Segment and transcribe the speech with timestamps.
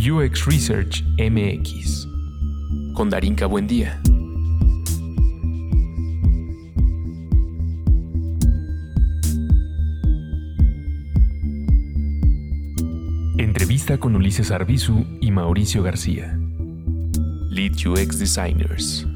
[0.00, 2.06] UX Research MX
[2.94, 4.00] con Darinka Buendía.
[13.36, 16.38] Entrevista con Ulises Arbizu y Mauricio García.
[17.50, 19.09] Lead UX Designers.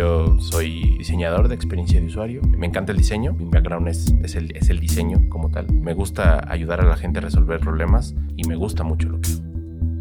[0.00, 2.40] Yo soy diseñador de experiencia de usuario.
[2.56, 3.34] Me encanta el diseño.
[3.34, 5.70] Mi background es, el, diseño como tal.
[5.70, 9.28] Me gusta ayudar a la gente a resolver problemas y me gusta mucho lo que
[9.30, 9.42] hago.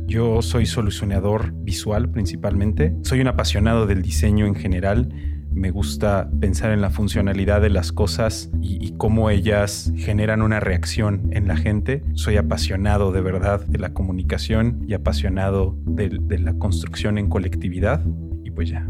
[0.08, 2.96] Yo soy solucionador visual principalmente.
[3.02, 5.10] Soy un apasionado del diseño en general.
[5.52, 11.28] Me gusta pensar en la funcionalidad de las cosas y, cómo ellas generan una reacción
[11.34, 12.06] en la gente.
[12.14, 18.02] Soy apasionado de verdad de la comunicación y apasionado de la construcción en colectividad.
[18.46, 18.88] Y pues ya.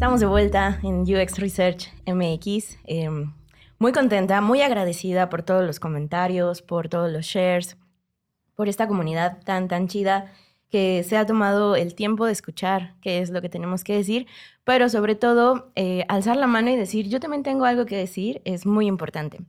[0.00, 2.78] Estamos de vuelta en UX Research MX.
[2.84, 3.10] Eh,
[3.78, 7.76] muy contenta, muy agradecida por todos los comentarios, por todos los shares,
[8.54, 10.32] por esta comunidad tan, tan chida
[10.70, 14.26] que se ha tomado el tiempo de escuchar qué es lo que tenemos que decir,
[14.64, 18.40] pero sobre todo eh, alzar la mano y decir, yo también tengo algo que decir,
[18.46, 19.40] es muy importante.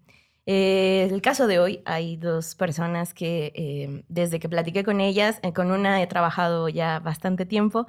[0.48, 5.40] Eh, el caso de hoy, hay dos personas que eh, desde que platiqué con ellas,
[5.44, 7.88] eh, con una he trabajado ya bastante tiempo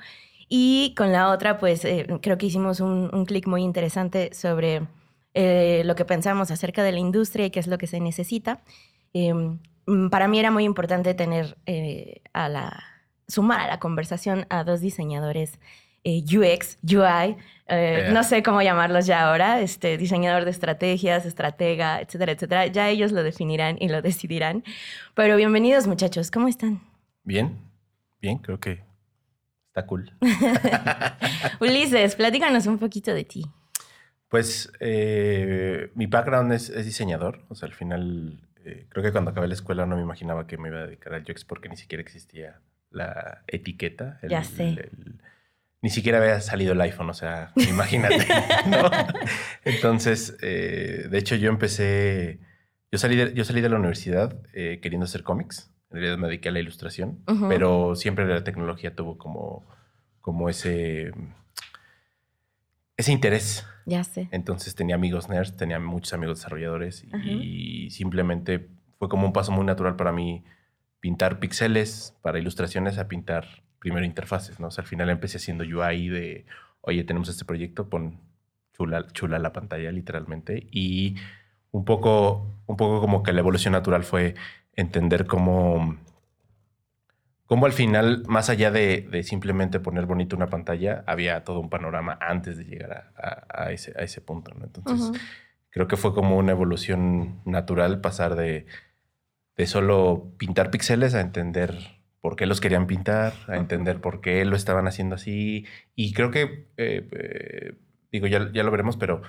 [0.55, 4.83] y con la otra, pues eh, creo que hicimos un, un clic muy interesante sobre
[5.33, 8.61] eh, lo que pensamos acerca de la industria y qué es lo que se necesita.
[9.15, 9.33] Eh,
[10.11, 12.85] para mí era muy importante tener eh, a la,
[13.27, 15.59] sumar a la conversación a dos diseñadores
[16.05, 18.11] eh, UX, UI, yeah.
[18.13, 22.67] no sé cómo llamarlos ya ahora, este, diseñador de estrategias, estratega, etcétera, etcétera.
[22.67, 24.65] Ya ellos lo definirán y lo decidirán.
[25.15, 26.83] Pero bienvenidos muchachos, ¿cómo están?
[27.25, 27.57] Bien,
[28.21, 28.92] bien, creo que
[29.73, 30.13] Está cool.
[31.61, 33.43] Ulises, platícanos un poquito de ti.
[34.29, 37.47] Pues eh, mi background es, es, diseñador.
[37.49, 40.59] O sea, al final, eh, creo que cuando acabé la escuela no me imaginaba que
[40.59, 44.19] me iba a dedicar al UX porque ni siquiera existía la etiqueta.
[44.21, 44.69] El, ya sé.
[44.69, 45.21] El, el,
[45.81, 48.27] ni siquiera había salido el iPhone, o sea, imagínate.
[48.67, 48.91] ¿no?
[49.65, 52.41] Entonces, eh, de hecho, yo empecé.
[52.91, 56.29] Yo salí de, yo salí de la universidad eh, queriendo hacer cómics en realidad me
[56.29, 57.49] dediqué a la ilustración, uh -huh.
[57.49, 59.65] pero siempre la tecnología tuvo como,
[60.21, 61.13] como ese,
[62.97, 63.67] ese interés.
[63.85, 64.29] Ya sé.
[64.31, 67.45] Entonces tenía amigos nerds, tenía muchos amigos desarrolladores uh -huh.
[67.45, 70.45] y simplemente fue como un paso muy natural para mí
[71.01, 74.69] pintar píxeles para ilustraciones a pintar primero interfaces, ¿no?
[74.69, 76.47] O sea, al final empecé haciendo UI de,
[76.81, 78.21] oye, tenemos este proyecto, pon
[78.73, 81.17] chula, chula la pantalla literalmente y
[81.73, 84.35] un poco, un poco como que la evolución natural fue
[84.75, 85.97] entender cómo,
[87.47, 91.71] cómo al final, más allá de, de, simplemente poner bonito una pantalla, había todo un
[91.71, 94.53] panorama antes de llegar a, a, a ese, a ese punto.
[94.55, 94.65] ¿no?
[94.65, 95.21] Entonces, uh -huh.
[95.71, 98.67] creo que fue como una evolución natural pasar de,
[99.57, 104.45] de solo pintar píxeles a entender por qué los querían pintar, a entender por qué
[104.45, 105.67] lo estaban haciendo así.
[105.97, 107.75] Y creo que, eh, eh,
[108.13, 109.23] digo, ya, ya lo veremos, pero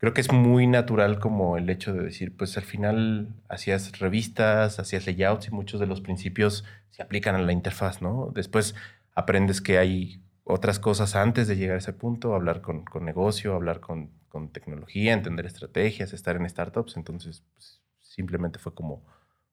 [0.00, 4.80] creo que es muy natural como el hecho de decir, pues al final hacías revistas,
[4.80, 8.32] hacías layouts y muchos de los principios se aplican a la interfaz, ¿no?
[8.34, 8.74] Después
[9.14, 13.54] aprendes que hay otras cosas antes de llegar a ese punto, hablar con, con negocio,
[13.54, 16.96] hablar con, con, tecnología, entender estrategias, estar en startups.
[16.96, 19.04] Entonces, pues, simplemente fue como,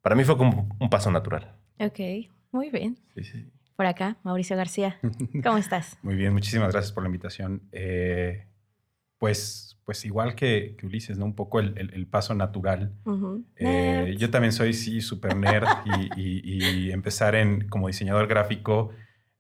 [0.02, 1.58] para mí fue como un paso natural.
[1.78, 2.00] Ok,
[2.52, 2.98] muy bien.
[3.16, 3.52] Sí, sí.
[3.76, 4.98] Por acá, Mauricio García,
[5.44, 6.00] ¿cómo estás?
[6.04, 7.62] Muy bien, muchísimas gracias por la invitación.
[7.72, 8.48] Eh,
[9.18, 11.26] pues, pues igual que, que, Ulises, ¿no?
[11.26, 12.94] Un poco el, el, el paso natural.
[13.06, 13.44] Uh -huh.
[13.56, 18.92] eh, yo también soy, sí, súper nerd y, y, y, empezar en, como diseñador gráfico,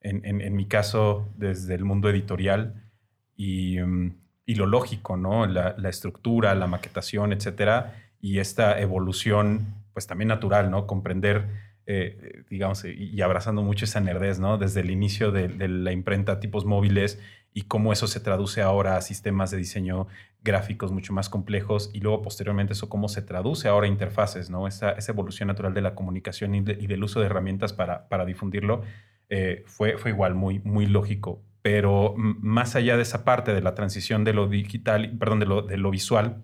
[0.01, 2.89] en, en, en, mi caso, desde el mundo editorial
[3.35, 4.13] y, um,
[4.45, 5.45] y lo lógico, ¿no?
[5.45, 10.87] La, la, estructura, la maquetación, etcétera, y esta evolución, pues también natural, ¿no?
[10.87, 11.66] Comprender...
[11.89, 14.57] Eh, digamos, y abrazando mucho esa nerdez, ¿no?
[14.57, 17.17] Desde el inicio de, la imprenta tipos móviles
[17.53, 20.07] y cómo eso se traduce ahora a sistemas de diseño
[20.43, 24.67] gráficos mucho más complejos y luego posteriormente eso cómo se traduce ahora a interfaces, ¿no?
[24.67, 28.09] Esa, esa evolución natural de la comunicación y, de, y, del uso de herramientas para,
[28.09, 28.81] para difundirlo
[29.29, 31.41] eh, fue, fue igual muy, muy lógico.
[31.61, 35.61] Pero más allá de esa parte de la transición de lo digital, perdón, de lo,
[35.61, 36.43] de lo visual,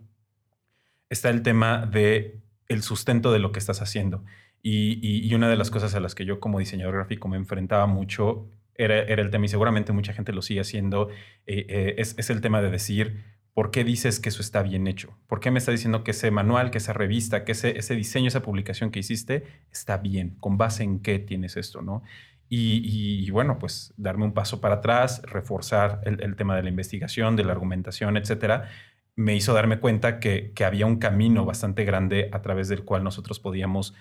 [1.10, 2.40] está el tema de
[2.82, 4.24] sustento de lo que estás haciendo.
[4.64, 7.36] Y, y, y, una de las cosas a las que yo como diseñador gráfico me
[7.38, 11.10] enfrentaba mucho era, era el tema, y seguramente mucha gente lo sigue haciendo,
[11.46, 13.24] eh, eh, es, es, el tema de decir,
[13.54, 15.18] ¿por qué dices que eso está bien hecho?
[15.28, 18.30] ¿Por qué me está diciendo que ese manual, que esa revista, que ese, ese diseño,
[18.30, 20.38] esa publicación que hiciste está bien?
[20.40, 21.82] ¿Con base en qué tienes esto?
[21.82, 22.02] ¿no?
[22.50, 26.70] Y, y, bueno, pues darme un paso para atrás, reforzar el, el, tema de la
[26.70, 28.70] investigación, de la argumentación, etcétera,
[29.16, 33.40] me hizo darme cuenta que, había un camino bastante grande a través del cual nosotros
[33.40, 33.94] podíamos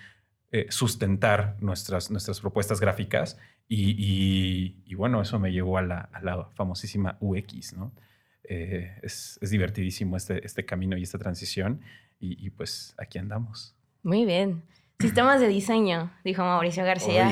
[0.55, 7.73] eh, sustentar nuestras, nuestras propuestas gráficas y, bueno, eso me llevó a la, famosísima UX,
[7.73, 7.91] ¿no?
[8.43, 11.81] Eh, es, divertidísimo este, este camino y esta transición
[12.19, 13.75] y, pues aquí andamos.
[14.03, 14.61] Muy bien.
[14.99, 17.31] Sistemas de diseño, dijo Mauricio García.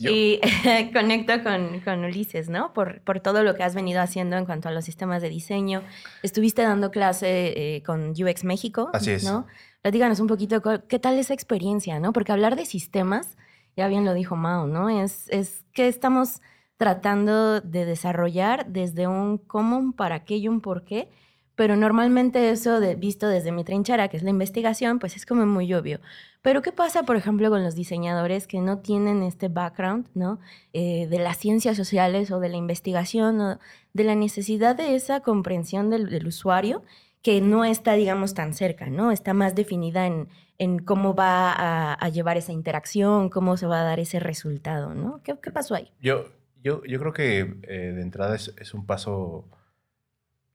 [0.00, 0.40] Y
[0.92, 2.72] conecto con, Ulises, ¿no?
[2.72, 5.82] Por, por, todo lo que has venido haciendo en cuanto a los sistemas de diseño.
[6.22, 8.90] Estuviste dando clase eh, con UX México.
[8.92, 9.24] Así es.
[9.24, 9.46] ¿no?
[9.82, 12.12] Platícanos un poquito qué tal esa experiencia, ¿no?
[12.12, 13.36] Porque hablar de sistemas,
[13.76, 14.88] ya bien lo dijo Mao, ¿no?
[14.88, 16.40] Es, es que estamos
[16.76, 21.08] tratando de desarrollar desde un cómo, un para qué y un por qué
[21.56, 25.46] pero normalmente eso de, visto desde mi trinchera, que es la investigación, pues es como
[25.46, 26.00] muy obvio.
[26.42, 30.40] Pero ¿qué pasa, por ejemplo, con los diseñadores que no tienen este background, ¿no?
[30.72, 33.58] Eh, de las ciencias sociales o de la investigación o
[33.92, 36.82] de la necesidad de esa comprensión del, usuario
[37.22, 39.12] que no está, digamos, tan cerca, ¿no?
[39.12, 44.00] Está más definida en, cómo va a, llevar esa interacción, cómo se va a dar
[44.00, 45.22] ese resultado, ¿no?
[45.22, 45.90] ¿Qué, pasó ahí?
[46.00, 46.26] Yo,
[46.62, 49.46] yo, yo creo que eh, de entrada es un paso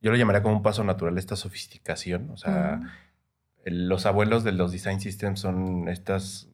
[0.02, 2.30] yo lo llamaría como un paso natural esta sofisticación.
[2.32, 2.82] O sea,
[3.66, 6.50] los abuelos de los design systems son estas,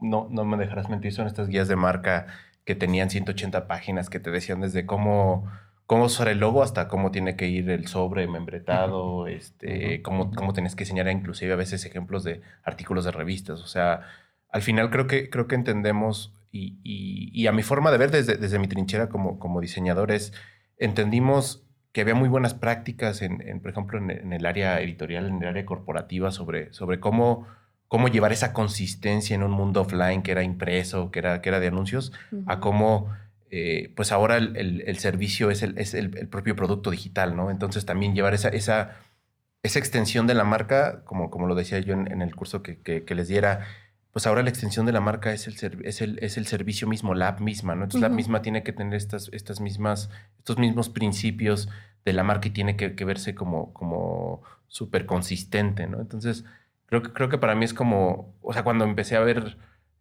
[0.00, 2.26] no, no me dejarás mentir, son estas guías de marca
[2.64, 5.50] que tenían 180 páginas que te decían desde cómo,
[5.86, 10.52] cómo usar el logo hasta cómo tiene que ir el sobre membretado, este, cómo, cómo
[10.52, 13.60] tienes que enseñar inclusive a veces ejemplos de artículos de revistas.
[13.60, 14.02] O sea,
[14.50, 18.36] al final creo que, creo que entendemos y, y, a mi forma de ver desde,
[18.36, 20.32] desde mi trinchera como, como diseñador es,
[20.78, 21.64] entendimos
[21.94, 25.64] que había muy buenas prácticas, en, por ejemplo, en, el área editorial, en el área
[25.64, 27.46] corporativa, sobre, sobre cómo,
[27.86, 31.60] cómo llevar esa consistencia en un mundo offline que era impreso, que era, que era
[31.60, 32.12] de anuncios,
[32.46, 33.12] a cómo,
[33.48, 37.48] eh, pues ahora el, servicio es, el, es el, propio producto digital, ¿no?
[37.48, 38.96] Entonces también llevar esa, esa,
[39.62, 43.14] esa extensión de la marca, como, como lo decía yo en, el curso que, que,
[43.14, 43.68] les diera,
[44.14, 47.16] pues ahora la extensión de la marca es el, es el, es el servicio mismo,
[47.16, 47.82] la app misma, ¿no?
[47.82, 50.08] Entonces la misma tiene que tener estas, estas mismas,
[50.38, 51.68] estos mismos principios
[52.04, 56.00] de la marca y tiene que, verse como, como súper consistente, ¿no?
[56.00, 56.44] Entonces,
[56.86, 59.58] creo que, creo que para mí es como, o sea, cuando empecé a ver,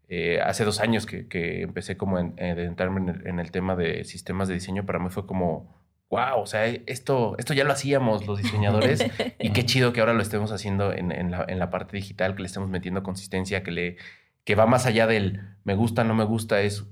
[0.09, 4.53] eh, hace dos años que, empecé como a adentrarme en el, tema de sistemas de
[4.53, 5.73] diseño, para mí fue como,
[6.13, 9.03] wow, o sea, esto, esto ya lo hacíamos los diseñadores
[9.39, 12.69] y qué chido que ahora lo estemos haciendo en, la, parte digital, que le estemos
[12.69, 13.97] metiendo consistencia, que, le,
[14.43, 16.85] que va más allá del me gusta, no me gusta, es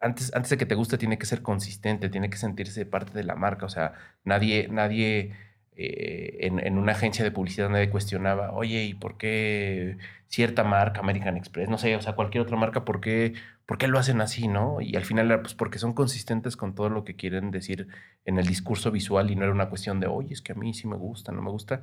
[0.00, 3.22] antes, antes de que te guste tiene que ser consistente, tiene que sentirse parte de
[3.22, 3.92] la marca, o sea,
[4.24, 5.36] nadie, nadie
[5.84, 9.96] eh, en, una agencia de publicidad nadie cuestionaba, oye, ¿y por qué
[10.28, 13.34] cierta marca, American Express, no sé, o sea, cualquier otra marca, ¿por qué,
[13.66, 14.80] por qué lo hacen así, no?
[14.80, 17.88] Y al final pues porque son consistentes con todo lo que quieren decir
[18.24, 20.72] en el discurso visual y no era una cuestión de, oye, es que a mí
[20.74, 21.82] sí me gusta, no me gusta.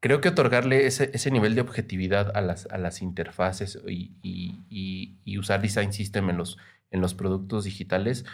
[0.00, 5.16] Creo que otorgarle ese, ese nivel de objetividad a las, a las interfaces y, y,
[5.24, 6.58] y, usar Design System en los,
[6.90, 8.24] en los productos digitales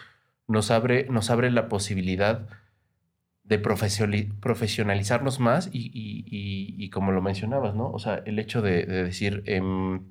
[0.46, 2.49] nos abre, nos abre la posibilidad
[3.49, 7.91] de profesionalizarnos más y, como lo mencionabas, ¿no?
[7.91, 10.06] O sea, el hecho de, decir, em,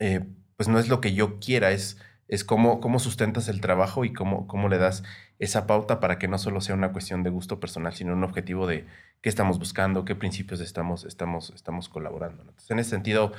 [0.00, 0.24] eh,
[0.56, 4.12] pues no es lo que yo quiera, es, es cómo, cómo sustentas el trabajo y
[4.12, 5.04] cómo, cómo le das
[5.38, 8.66] esa pauta para que no solo sea una cuestión de gusto personal, sino un objetivo
[8.66, 8.84] de
[9.20, 12.42] qué estamos buscando, qué principios estamos, estamos, estamos colaborando.
[12.42, 13.32] Entonces, en ese sentido,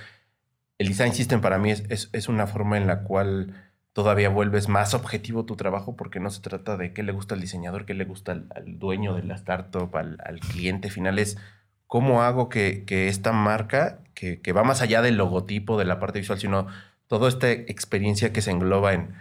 [0.77, 3.53] el design system para mí es, es una forma en la cual
[3.97, 7.41] todavía vuelves más objetivo tu trabajo porque no se trata de qué le gusta al
[7.41, 11.39] diseñador, qué le gusta al, dueño de la startup, al, cliente final, es
[11.87, 16.37] cómo hago que, esta marca, que, va más allá del logotipo, de la parte visual,
[16.37, 16.67] sino
[17.07, 19.15] toda esta experiencia que se engloba en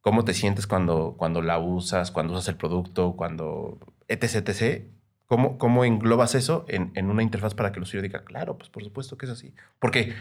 [0.00, 4.84] cómo te sientes cuando, cuando la usas, cuando usas el producto, cuando etc, etc.
[5.26, 8.84] ¿Cómo, cómo englobas eso en, una interfaz para que el usuario diga, claro, pues por
[8.84, 9.52] supuesto que es así?
[9.80, 10.14] Porque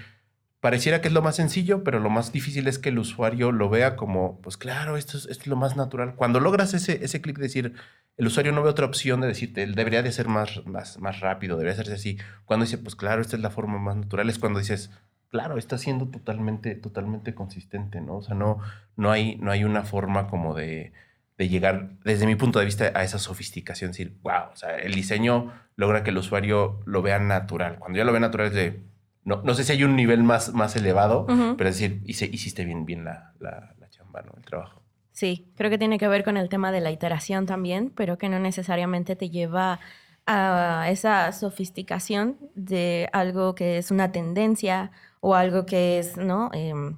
[0.60, 3.70] pareciera que es lo más sencillo, pero lo más difícil es que el usuario lo
[3.70, 6.16] vea como, pues claro, esto es, lo más natural.
[6.16, 7.74] Cuando logras ese, ese clic de decir,
[8.18, 11.56] el usuario no ve otra opción de decirte, debería de ser más, más, más rápido,
[11.56, 12.18] debería hacerse así.
[12.46, 14.92] Cuando dice, pues claro, esta es la forma más natural, es cuando dices,
[15.30, 18.18] claro, está siendo totalmente, totalmente consistente, ¿no?
[18.18, 18.60] O sea, no,
[18.98, 20.92] no, hay, no hay una forma como de,
[21.38, 24.94] de llegar, desde mi punto de vista, a esa sofisticación, decir, wow, o sea, el
[24.94, 27.80] diseño logra que el usuario lo vea natural.
[27.80, 28.84] Cuando ya lo ve natural es de
[29.30, 32.86] no, no sé si hay un nivel más, más elevado, pero es decir, hiciste bien,
[32.86, 34.34] bien la, la, chamba, ¿no?
[34.36, 34.82] El trabajo.
[35.12, 38.28] Sí, creo que tiene que ver con el tema de la iteración también, pero que
[38.28, 39.80] no necesariamente te lleva
[40.26, 46.50] a esa sofisticación de algo que es una tendencia o algo que es, ¿no?
[46.54, 46.98] Em,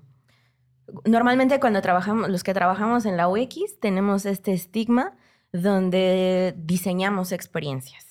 [1.05, 5.17] normalmente cuando trabajamos, los que trabajamos en la UX tenemos este estigma
[5.51, 8.05] donde diseñamos experiencias.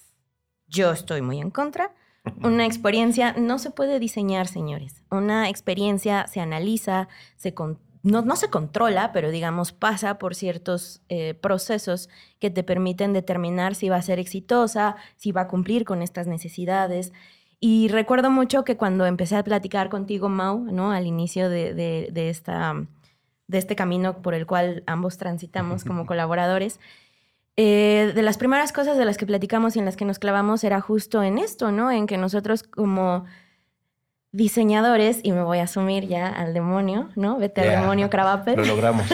[0.68, 1.92] yo estoy muy en contra.
[2.42, 5.02] Una experiencia no se puede diseñar, señores.
[5.10, 7.54] Una experiencia se analiza, se
[8.02, 12.08] no, se controla, pero digamos pasa por ciertos eh, procesos
[12.38, 16.26] que te permiten determinar si va a ser exitosa, si va a cumplir con estas
[16.26, 17.12] necesidades.
[17.58, 20.92] Y recuerdo mucho que cuando empecé a platicar contigo, Mau, ¿no?
[20.92, 22.86] al inicio de, esta,
[23.48, 26.80] de este camino por el cual ambos transitamos como colaboradores,
[27.56, 30.64] eh, de las primeras cosas de las que platicamos y en las que nos clavamos
[30.64, 31.90] era justo en esto, ¿no?
[31.90, 33.24] En que nosotros como
[34.32, 37.36] diseñadores, y me voy a asumir ya al demonio, ¿no?
[37.38, 38.56] Vete al demonio, Cravapel.
[38.56, 39.06] Lo logramos.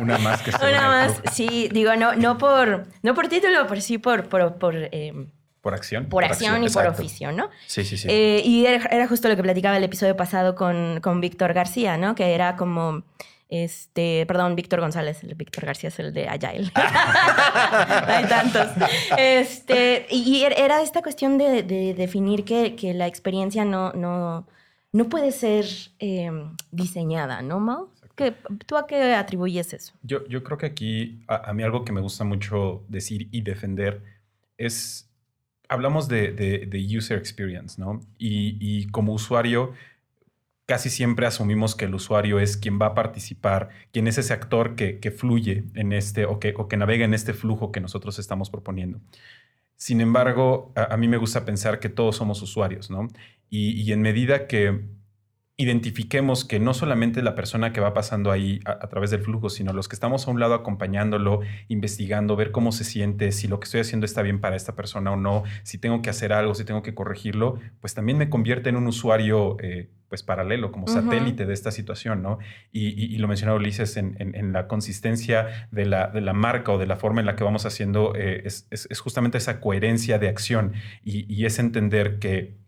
[0.00, 3.80] Una más que se Una más, sí, digo, no, no, por, no por título, pero
[3.80, 4.28] sí por...
[4.28, 5.30] por, por em,
[5.60, 6.06] por acción.
[6.10, 7.48] Por, acción, y por oficio, ¿no?
[7.66, 8.06] Sí, sí, sí.
[8.10, 12.14] Eh, y era, justo lo que platicaba el episodio pasado con, con Víctor García, ¿no?
[12.14, 13.02] Que era como
[13.48, 16.70] este, perdón, Víctor González, el Víctor García es el de Agile.
[16.74, 18.68] Hay tantos.
[19.18, 21.62] Este, y era esta cuestión de,
[21.96, 24.46] definir que, la experiencia no, no,
[24.92, 25.66] no puede ser
[25.98, 27.88] em, diseñada, ¿no, Mau?
[28.66, 29.92] ¿Tú a qué atribuyes eso?
[30.02, 34.02] Yo, yo creo que aquí a, mí algo que me gusta mucho decir y defender
[34.56, 35.10] es,
[35.68, 38.00] hablamos de, user experience, ¿no?
[38.16, 39.74] Y, y como usuario
[40.66, 44.74] casi siempre asumimos que el usuario es quien va a participar, quien es ese actor
[44.76, 48.50] que, fluye en este o que, o que, navega en este flujo que nosotros estamos
[48.50, 49.00] proponiendo.
[49.76, 53.08] Sin embargo, a, mí me gusta pensar que todos somos usuarios, ¿no?
[53.50, 54.80] y en medida que
[55.56, 59.72] identifiquemos que no solamente la persona que va pasando ahí a, través del flujo, sino
[59.72, 63.64] los que estamos a un lado acompañándolo, investigando, ver cómo se siente, si lo que
[63.64, 66.64] estoy haciendo está bien para esta persona o no, si tengo que hacer algo, si
[66.64, 71.46] tengo que corregirlo, pues también me convierte en un usuario eh, pues paralelo, como satélite
[71.46, 72.38] de esta situación, ¿no?
[72.72, 76.96] Y, lo mencionaba Ulises en, la consistencia de la, de la, marca o de la
[76.96, 78.66] forma en la que vamos haciendo, eh, es,
[79.00, 82.63] justamente esa coherencia de acción y es entender que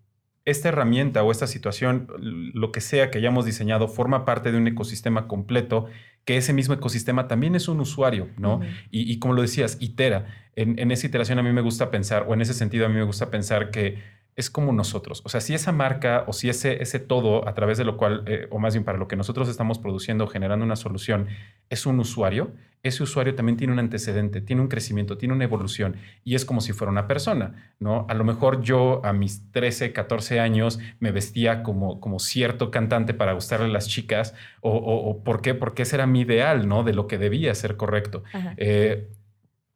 [0.47, 4.67] esta herramienta o esta situación, lo que sea que hayamos diseñado, forma parte de un
[4.69, 5.87] ecosistema completo,
[6.25, 8.61] que ese mismo ecosistema también es un usuario, ¿no?
[8.91, 10.27] y, como lo decías, itera.
[10.55, 12.95] En, en, esa iteración a mí me gusta pensar, o en ese sentido a mí
[12.95, 13.99] me gusta pensar que
[14.37, 15.23] es como nosotros.
[15.25, 18.23] O sea, si esa marca o si ese, ese todo a través de lo cual,
[18.27, 21.29] eh, o más bien para lo que nosotros estamos produciendo, generando una solución,
[21.71, 22.53] es un usuario,
[22.83, 26.61] ese usuario también tiene un antecedente, tiene un crecimiento, tiene una evolución y es como
[26.61, 28.07] si fuera una persona, ¿no?
[28.09, 33.15] A lo mejor yo a mis 13, 14 años me vestía como, como cierto cantante
[33.15, 35.55] para gustarle a las chicas o, o, ¿por qué?
[35.55, 36.85] Porque ese era mi ideal, ¿no?
[36.85, 38.23] De lo que debía ser correcto.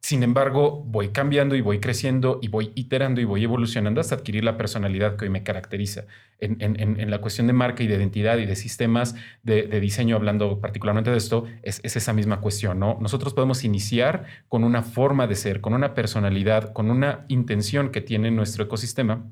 [0.01, 4.43] Sin embargo, voy cambiando y voy creciendo y voy iterando y voy evolucionando hasta adquirir
[4.43, 6.05] la personalidad que hoy me caracteriza.
[6.39, 11.11] En, la cuestión de marca y de identidad y de sistemas de, diseño, hablando particularmente
[11.11, 12.79] de esto, es, esa misma cuestión.
[12.79, 12.97] ¿no?
[12.99, 18.01] Nosotros podemos iniciar con una forma de ser, con una personalidad, con una intención que
[18.01, 19.23] tiene nuestro ecosistema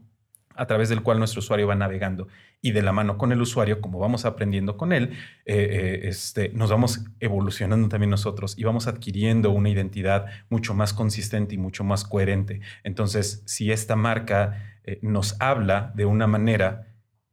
[0.59, 2.27] a través del cual nuestro usuario va navegando.
[2.61, 5.11] Y de la mano con el usuario, como vamos aprendiendo con él,
[5.45, 10.93] eh, eh, este, nos vamos evolucionando también nosotros y vamos adquiriendo una identidad mucho más
[10.93, 12.59] consistente y mucho más coherente.
[12.83, 16.87] Entonces, si esta marca eh, nos habla de una manera,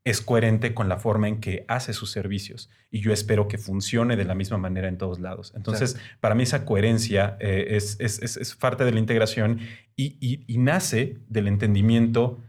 [0.05, 4.15] es coherente con la forma en que hace sus servicios y yo espero que funcione
[4.15, 5.53] de la misma manera en todos lados.
[5.57, 9.59] Entonces, para mí esa coherencia es, es, parte de la integración
[9.97, 12.41] y, y nace del entendimiento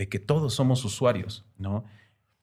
[0.00, 1.84] de que todos somos usuarios, ¿no?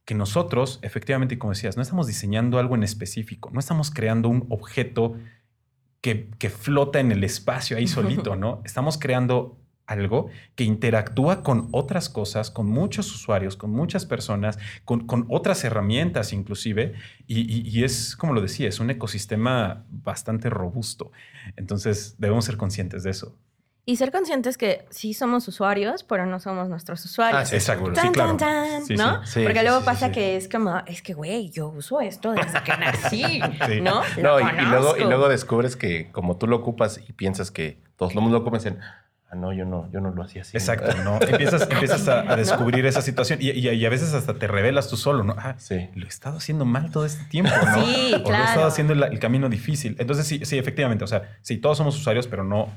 [0.06, 4.46] Que nosotros, efectivamente, como decías, no estamos diseñando algo en específico, no estamos creando un
[4.50, 5.16] objeto
[6.02, 8.62] que, flota en el espacio ahí solito, ¿no?
[8.64, 15.26] Estamos creando algo que interactúa con otras cosas, con muchos usuarios, con muchas personas, con,
[15.28, 16.94] otras herramientas inclusive,
[17.26, 21.12] y, y, es, como lo decía, es un ecosistema bastante robusto.
[21.56, 23.36] Entonces debemos ser conscientes de eso.
[23.90, 27.44] Y ser conscientes que sí somos usuarios, pero no somos nuestros usuarios.
[27.44, 27.90] Ah, sí, exacto.
[27.96, 28.34] sí, claro.
[28.98, 29.22] ¿no?
[29.34, 33.40] Porque luego pasa que es como, es que, güey, yo uso esto desde que nací,
[33.82, 34.02] ¿no?
[34.22, 38.14] no y, luego, y luego descubres que como tú lo ocupas y piensas que todos
[38.14, 38.80] los mundo lo ocupan, dicen,
[39.30, 40.58] ah, no, yo no, yo no lo hacía así.
[40.58, 41.22] Exacto, ¿no?
[41.22, 45.24] empiezas, empiezas a, descubrir esa situación y, y, a veces hasta te revelas tú solo,
[45.24, 45.34] ¿no?
[45.38, 45.90] Ah, sí.
[45.96, 47.86] lo he estado haciendo mal todo este tiempo, ¿no?
[47.86, 49.96] Sí, o lo he estado haciendo el, el, camino difícil.
[49.98, 52.68] Entonces, sí, sí, efectivamente, o sea, sí, todos somos usuarios, pero no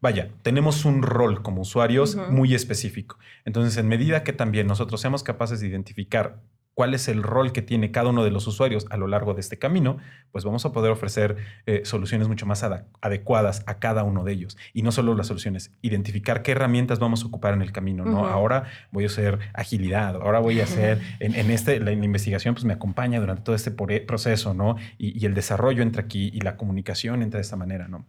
[0.00, 3.18] Vaya, tenemos un rol como usuarios muy específico.
[3.44, 6.42] Entonces, en medida que también nosotros seamos capaces de identificar
[6.76, 9.40] cuál es el rol que tiene cada uno de los usuarios a lo largo de
[9.40, 9.96] este camino,
[10.30, 12.62] pues vamos a poder ofrecer eh, soluciones mucho más
[13.00, 14.58] adecuadas a cada uno de ellos.
[14.74, 18.04] Y no solo las soluciones, identificar qué herramientas vamos a ocupar en el camino.
[18.04, 18.26] ¿no?
[18.26, 22.74] Ahora voy a hacer agilidad, ahora voy a hacer, en, este, la, investigación pues me
[22.74, 24.76] acompaña durante todo este proceso, ¿no?
[24.98, 28.04] Y, y el desarrollo entra aquí y la comunicación entra de esta manera, ¿no?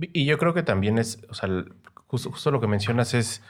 [0.00, 1.48] Y, yo creo que también es, o sea,
[2.06, 3.42] justo, justo lo que mencionas es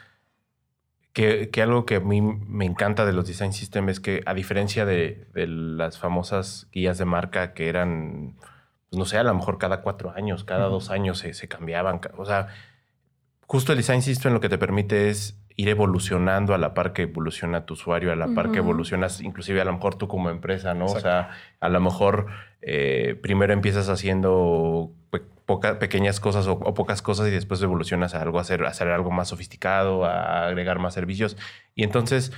[1.12, 4.84] que, algo que a mí me encanta de los design systems es que a diferencia
[4.86, 8.36] de, las famosas guías de marca que eran,
[8.88, 12.00] pues, no sé, a lo mejor cada cuatro años, cada dos años se, se cambiaban.
[12.16, 12.48] O sea,
[13.46, 17.02] justo el design system lo que te permite es ir evolucionando a la par que
[17.02, 20.74] evoluciona tu usuario, a la par que evolucionas inclusive a lo mejor tú como empresa,
[20.74, 20.86] ¿no?
[20.86, 21.30] O sea,
[21.60, 22.26] a lo mejor
[22.62, 24.92] eh, primero empiezas haciendo
[25.78, 29.28] pequeñas cosas o, pocas cosas y después evolucionas a algo, a hacer, hacer algo más
[29.28, 31.36] sofisticado, a agregar más servicios.
[31.74, 32.32] Y entonces,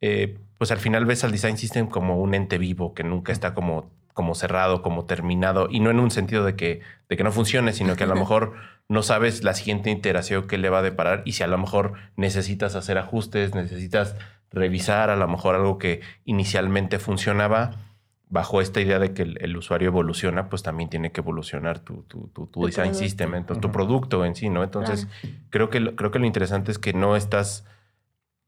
[0.00, 3.54] eh, pues al final ves al design system como un ente vivo que nunca está
[3.54, 7.32] como, como cerrado, como terminado, y no en un sentido de que, de que no
[7.32, 8.54] funcione, sino que a lo mejor
[8.88, 11.94] no sabes la siguiente iteración que le va a deparar y si a lo mejor
[12.16, 14.16] necesitas hacer ajustes, necesitas
[14.50, 17.86] revisar a lo mejor algo que inicialmente funcionaba
[18.28, 22.28] bajo esta idea de que el, usuario evoluciona, pues también tiene que evolucionar tu, tu,
[22.28, 24.64] tu, design system, entonces, tu producto en sí, ¿no?
[24.64, 25.06] Entonces,
[25.50, 27.64] creo, que, creo que lo interesante es que no estás,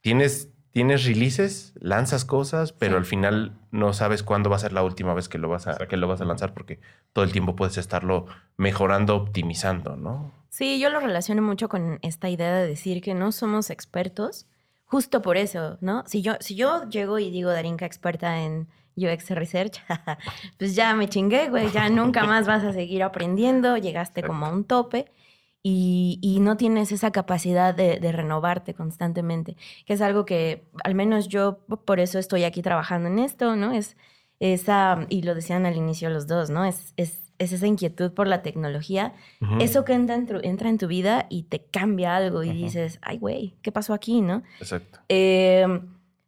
[0.01, 4.83] tienes, tienes releases, lanzas cosas, pero al final no sabes cuándo va a ser la
[4.83, 6.81] última vez que lo vas a, que lo vas a lanzar, porque
[7.13, 10.33] todo el tiempo puedes estarlo mejorando, optimizando, ¿no?
[10.51, 14.47] Sí, yo lo relaciono mucho con esta idea de decir que no somos expertos,
[14.85, 16.05] justo por eso, ¿no?
[16.07, 19.81] Si yo, si yo llego y digo Darinka experta en UX Research,
[20.59, 24.51] pues ya me chingué, güey, ya nunca más vas a seguir aprendiendo, llegaste como a
[24.51, 25.13] un tope
[25.63, 31.59] y, no tienes esa capacidad de, renovarte constantemente, que es algo que al menos yo
[31.85, 33.73] por eso estoy aquí trabajando en esto, ¿no?
[33.73, 33.97] Es
[34.41, 36.65] esa, y lo decían al inicio los dos, ¿no?
[36.65, 39.13] Es, es, esa inquietud por la tecnología,
[39.61, 42.99] eso que entra en, tu, entra en tu vida y te cambia algo y dices,
[43.01, 44.43] ay, güey, ¿qué pasó aquí, no?
[44.59, 44.99] Exacto.
[45.09, 45.65] Eh,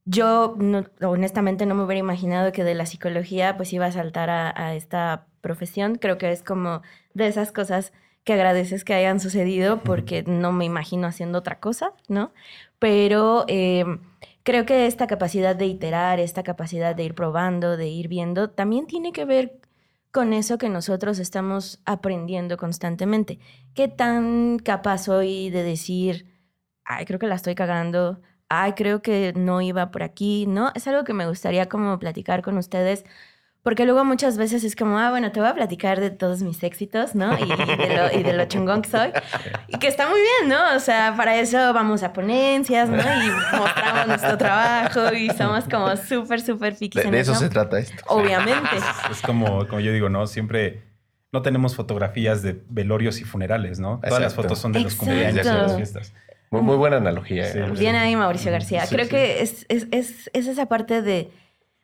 [0.04, 0.56] yo
[1.02, 5.26] honestamente no me hubiera imaginado que de la psicología pues iba a saltar a, esta
[5.40, 5.96] profesión.
[5.96, 6.82] Creo que es como
[7.14, 7.92] de esas cosas
[8.24, 12.32] que agradeces que hayan sucedido porque no me imagino haciendo otra cosa, ¿no?
[12.78, 13.84] Pero eh,
[14.42, 18.86] creo que esta capacidad de iterar, esta capacidad de ir probando, de ir viendo, también
[18.86, 19.60] tiene que ver
[20.12, 23.38] con eso que nosotros estamos aprendiendo constantemente.
[23.74, 26.26] ¿Qué tan capaz soy de decir,
[26.84, 28.20] ay, creo que la estoy cagando?
[28.50, 30.72] ay, creo que no iba por aquí, ¿no?
[30.74, 33.04] Es algo que me gustaría como platicar con ustedes,
[33.62, 36.62] porque luego muchas veces es como, ah, bueno, te voy a platicar de todos mis
[36.62, 37.36] éxitos, ¿no?
[37.38, 39.10] Y, de, lo, chungón que soy.
[39.68, 40.76] Y que está muy bien, ¿no?
[40.76, 42.96] O sea, para eso vamos a ponencias, ¿no?
[42.96, 47.10] Y mostramos nuestro trabajo y somos como súper, súper piquis.
[47.10, 48.02] De, eso, se trata esto.
[48.08, 48.76] Obviamente.
[49.10, 50.26] Es, como, como yo digo, ¿no?
[50.26, 50.82] Siempre
[51.32, 54.00] no tenemos fotografías de velorios y funerales, ¿no?
[54.00, 56.14] Todas las fotos son de los cumpleaños y de las fiestas.
[56.50, 57.48] Muy, buena analogía.
[57.48, 57.70] ¿eh?
[57.78, 58.84] Bien ahí, Mauricio García.
[58.88, 59.66] Creo que es,
[60.32, 61.30] esa parte de,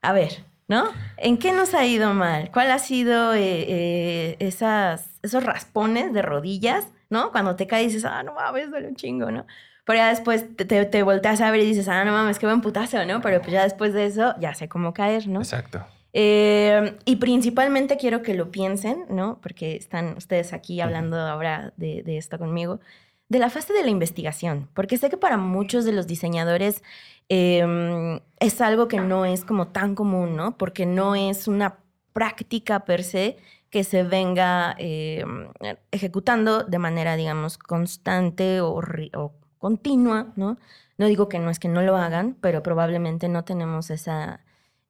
[0.02, 0.90] a ver, ¿no?
[1.16, 2.50] ¿En qué nos ha ido mal?
[2.52, 7.30] ¿Cuál ha sido eh, eh, esas, esos raspones de rodillas, ¿no?
[7.30, 9.46] Cuando te caes y dices, ah, no mames, duele un chingo, ¿no?
[9.84, 12.60] Pero ya después te, te, volteas a ver y dices, ah, no mames, qué buen
[12.60, 13.20] putazo, ¿no?
[13.20, 15.40] Pero pues ya después de eso, ya sé cómo caer, ¿no?
[15.40, 15.86] Exacto.
[16.12, 19.38] y principalmente quiero que lo piensen, ¿no?
[19.40, 22.80] Porque están ustedes aquí hablando ahora de, de esto conmigo
[23.28, 26.82] de la fase de la investigación, porque sé que para muchos de los diseñadores
[27.28, 30.56] em, es algo que no es como tan común, ¿no?
[30.56, 31.78] Porque no es una
[32.12, 33.36] práctica per se
[33.70, 35.48] que se venga em,
[35.90, 38.80] ejecutando de manera, digamos, constante o,
[39.14, 40.58] o, continua, ¿no?
[40.98, 44.40] No digo que no es que no lo hagan, pero probablemente no tenemos esa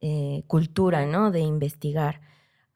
[0.01, 1.31] eh, cultura, ¿no?
[1.31, 2.20] De investigar.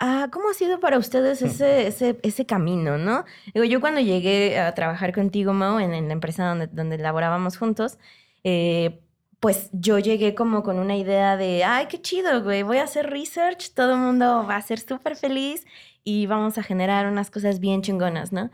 [0.02, 3.26] Ah, ¿cómo ha sido para ustedes ese, ese, ese, camino, no?
[3.52, 7.98] Digo, yo cuando llegué a trabajar contigo, Mo, en, la empresa donde, donde laborábamos juntos,
[8.42, 8.98] eh,
[9.40, 13.10] pues yo llegué como con una idea de, ay, qué chido, güey, voy a hacer
[13.10, 15.66] research, todo el mundo va a ser súper feliz
[16.02, 18.50] y vamos a generar unas cosas bien chingonas, ¿no?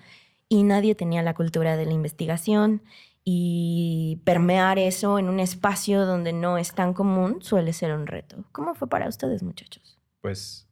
[0.48, 2.82] Y nadie tenía la cultura de la investigación
[3.24, 8.44] y permear eso en un espacio donde no es tan común suele ser un reto.
[8.50, 9.96] ¿Cómo fue para ustedes, muchachos?
[10.20, 10.65] Pues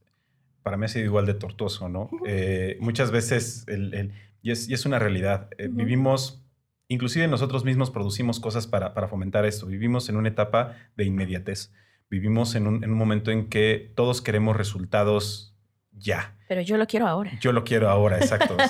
[0.65, 2.11] para mí ha sido igual de tortuoso, ¿no?
[2.27, 6.43] Eh, muchas veces, el, y, es, y, es, una realidad, eh, vivimos,
[6.89, 11.71] inclusive nosotros mismos producimos cosas para, para, fomentar esto, vivimos en una etapa de inmediatez,
[12.09, 15.54] vivimos en un, en un momento en que todos queremos resultados
[15.97, 16.35] ya.
[16.49, 17.33] Pero yo lo quiero ahora.
[17.41, 18.57] Yo lo quiero ahora, exacto.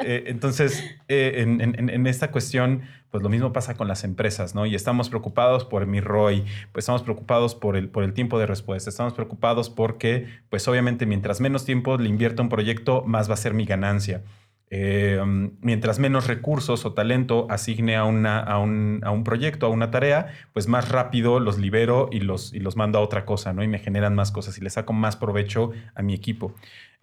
[0.00, 4.64] Eh, entonces, en, en, en, esta cuestión, pues lo mismo pasa con las empresas, ¿no?
[4.64, 8.46] Y estamos preocupados por mi ROI, pues estamos preocupados por el, por el tiempo de
[8.46, 13.28] respuesta, estamos preocupados porque, pues obviamente, mientras menos tiempo le invierto a un proyecto, más
[13.28, 14.22] va a ser mi ganancia.
[14.70, 15.18] Eh,
[15.62, 19.90] mientras menos recursos o talento asigne a, una, a, un, a, un, proyecto, a una
[19.90, 23.62] tarea, pues más rápido los libero y los, y los mando a otra cosa, ¿no?
[23.62, 26.54] Y me generan más cosas y le saco más provecho a mi equipo.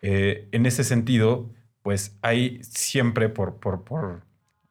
[0.01, 1.49] Eh, en ese sentido,
[1.82, 4.21] pues hay siempre por, por, por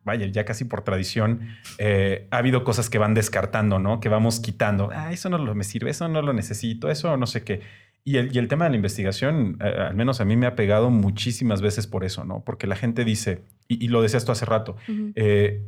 [0.04, 4.00] vaya, ya casi por tradición, eh, ha habido cosas que van descartando, ¿no?
[4.00, 4.90] Que vamos quitando.
[4.92, 7.62] Ah, eso no lo, me sirve, eso no lo necesito, eso no sé qué.
[8.06, 10.54] Y el, y el tema de la investigación, eh, al menos a mí me ha
[10.54, 12.44] pegado muchísimas veces por eso, ¿no?
[12.44, 14.76] Porque la gente dice, y, lo decías tú hace rato,
[15.14, 15.62] eh,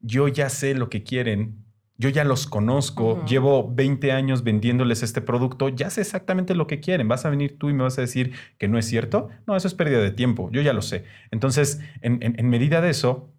[0.00, 1.66] yo ya sé lo que quieren,
[1.98, 6.80] yo ya los conozco, llevo 20 años vendiéndoles este producto, ya sé exactamente lo que
[6.80, 7.08] quieren.
[7.08, 9.30] ¿Vas a venir tú y me vas a decir que no es cierto?
[9.46, 11.04] No, eso es pérdida de tiempo, yo ya lo sé.
[11.30, 13.32] Entonces, en, medida de eso,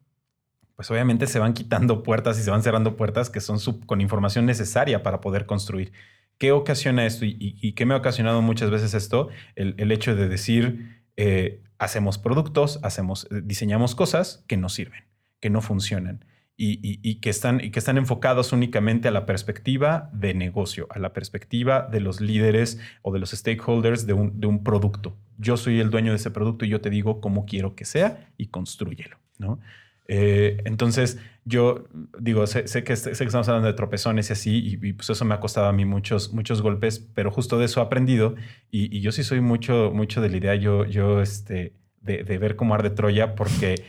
[0.76, 4.48] pues obviamente se van quitando puertas y se van cerrando puertas que son con información
[4.48, 5.92] necesaria para poder construir.
[6.38, 9.30] ¿Qué ocasiona esto y, qué me ha ocasionado muchas veces esto?
[9.56, 15.06] El, hecho de decir, eh, hacemos productos, hacemos, diseñamos cosas que no sirven,
[15.40, 16.26] que no funcionan
[16.60, 21.14] y, que están, y que están enfocados únicamente a la perspectiva de negocio, a la
[21.14, 25.16] perspectiva de los líderes o de los stakeholders de un, de un producto.
[25.38, 28.32] Yo soy el dueño de ese producto y yo te digo cómo quiero que sea
[28.38, 29.60] y construyelo, ¿no?
[30.08, 31.86] Eh, entonces, yo
[32.20, 35.34] digo, sé, que, sé, que, estamos hablando de tropezones y así, y, pues eso me
[35.34, 38.36] ha costado a mí muchos, muchos golpes, pero justo de eso he aprendido.
[38.70, 42.58] Y, yo sí soy mucho, mucho de la idea, yo, yo este, de, de ver
[42.58, 43.86] cómo arde Troya, porque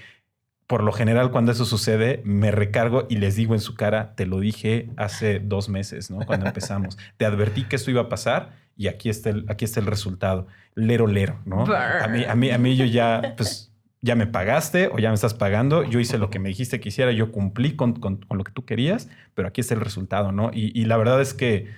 [0.68, 4.27] por lo general cuando eso sucede, me recargo y les digo en su cara, te
[4.27, 6.25] lo dije hace dos meses, ¿no?
[6.27, 6.99] Cuando empezamos.
[7.16, 10.47] te advertí que esto iba a pasar y aquí está el, aquí está el resultado.
[10.75, 11.64] Lero, lero, ¿no?
[11.64, 13.67] A mí, a mí, a mí yo ya, pues,
[14.00, 15.82] ya me pagaste o ya me estás pagando.
[15.82, 18.64] Yo hice lo que me dijiste que hiciera, yo cumplí con, con, lo que tú
[18.64, 20.50] querías, pero aquí está el resultado, ¿no?
[20.52, 21.72] Y, y la verdad es que...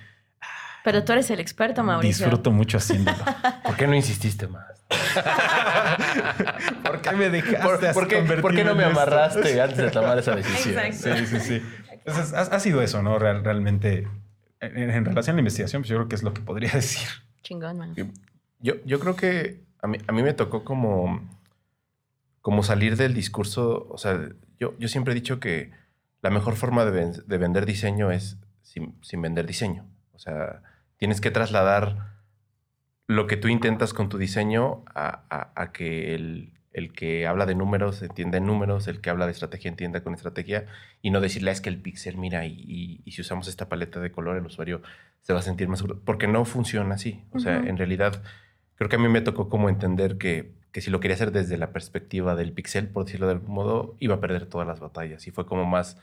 [0.83, 2.25] Pero tú eres el experto, Mauricio.
[2.25, 3.17] Disfruto mucho haciéndolo.
[3.63, 4.65] ¿Por qué no insististe más?
[6.83, 8.07] ¿Por qué me dejaste ¿Por,
[8.41, 10.93] ¿por qué, no me amarraste antes de tomar esa decisión?
[10.93, 11.61] Sí, sí, sí.
[11.91, 13.19] Entonces, ha, sido eso, ¿no?
[13.19, 14.07] realmente,
[14.59, 17.07] en, relación a la investigación, pues yo creo que es lo que podría decir.
[17.43, 17.95] Chingón, man.
[18.59, 21.21] Yo, yo creo que a mí, a mí me tocó como,
[22.41, 25.71] como salir del discurso, o sea, yo, yo siempre he dicho que
[26.21, 29.85] la mejor forma de, de vender diseño es sin, sin vender diseño.
[30.13, 30.61] O sea,
[30.97, 32.11] tienes que trasladar
[33.07, 36.53] lo que tú intentas con tu diseño a, que el,
[36.93, 40.67] que habla de números entienda en números, el que habla de estrategia entienda con estrategia
[41.01, 44.11] y no decirle ah, es que el pixel, mira, y, si usamos esta paleta de
[44.11, 44.81] color, el usuario
[45.19, 47.25] se va a sentir más seguro, porque no funciona así.
[47.31, 48.23] O sea, en realidad,
[48.75, 51.57] creo que a mí me tocó como entender que, que si lo quería hacer desde
[51.57, 55.27] la perspectiva del pixel, por decirlo de algún modo, iba a perder todas las batallas.
[55.27, 55.97] Y fue como más,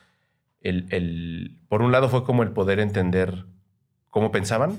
[0.61, 3.46] el, el por un lado fue como el poder entender
[4.11, 4.78] cómo pensaban,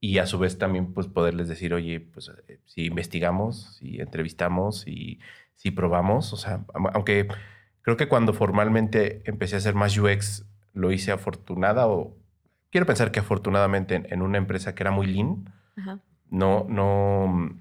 [0.00, 4.86] y a su vez también pues poderles decir, oye, pues eh, si investigamos, si entrevistamos,
[4.88, 5.20] y
[5.54, 7.28] si probamos, o sea, aunque
[7.82, 12.16] creo que cuando formalmente empecé a hacer más UX, lo hice afortunada o
[12.70, 15.52] quiero pensar que afortunadamente en, una empresa que era muy lean,
[16.30, 17.56] no, no,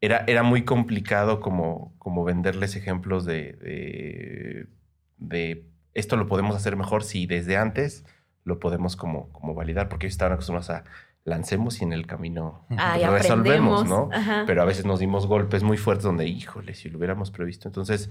[0.00, 4.68] era, era muy complicado como, como venderles ejemplos de, de,
[5.16, 8.04] de, esto lo podemos hacer mejor si desde antes
[8.44, 10.84] lo podemos como, como validar, porque ellos estaban acostumbrados a
[11.26, 14.10] lancemos y en el camino resolvemos, ¿no?
[14.46, 17.68] Pero a veces nos dimos golpes muy fuertes donde, híjole, si lo hubiéramos previsto.
[17.68, 18.10] Entonces,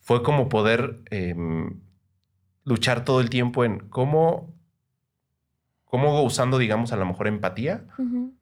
[0.00, 1.80] fue como poder em,
[2.64, 4.52] luchar todo el tiempo en cómo,
[5.84, 7.86] cómo usando, digamos, a lo mejor empatía,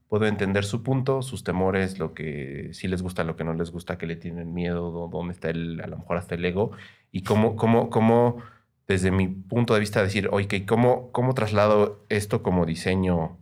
[0.08, 3.70] puedo entender su punto, sus temores, lo que sí les gusta, lo que no les
[3.70, 6.72] gusta, que le tienen miedo, dónde está el, a lo mejor hasta el ego,
[7.10, 8.38] y cómo, cómo, cómo
[8.86, 13.38] desde mi punto de vista, decir, oye, ¿cómo, ¿cómo traslado esto como diseño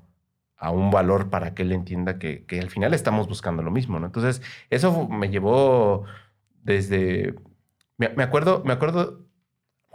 [0.62, 4.06] a un valor para que él entienda que, al final estamos buscando lo mismo, ¿no?
[4.06, 6.04] Entonces, eso me llevó
[6.62, 7.34] desde...
[7.98, 9.26] Me, acuerdo, me acuerdo,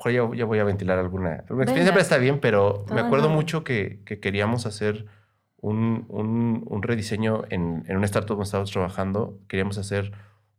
[0.05, 4.01] ya, ya, voy a ventilar alguna, experiencia, pero está bien, pero me acuerdo mucho que,
[4.21, 5.05] queríamos hacer
[5.59, 10.11] un, un, rediseño en, una startup donde estábamos trabajando, queríamos hacer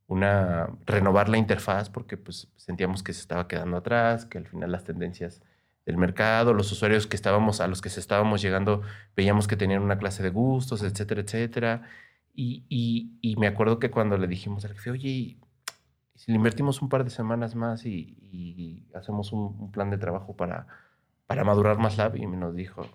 [0.06, 4.72] una, renovar la interfaz porque pues sentíamos que se estaba quedando atrás, que al final
[4.72, 5.42] las tendencias
[5.86, 8.82] del mercado, los usuarios que estábamos, a los que se estábamos llegando,
[9.16, 11.82] veíamos que tenían una clase de gustos, etcétera, etcétera.
[12.34, 12.64] Y,
[13.20, 15.38] y, me acuerdo que cuando le dijimos al jefe, oye,
[16.14, 20.66] si le invertimos un par de semanas más y, hacemos un, plan de trabajo para,
[21.26, 22.86] para madurar más Lab, y nos dijo,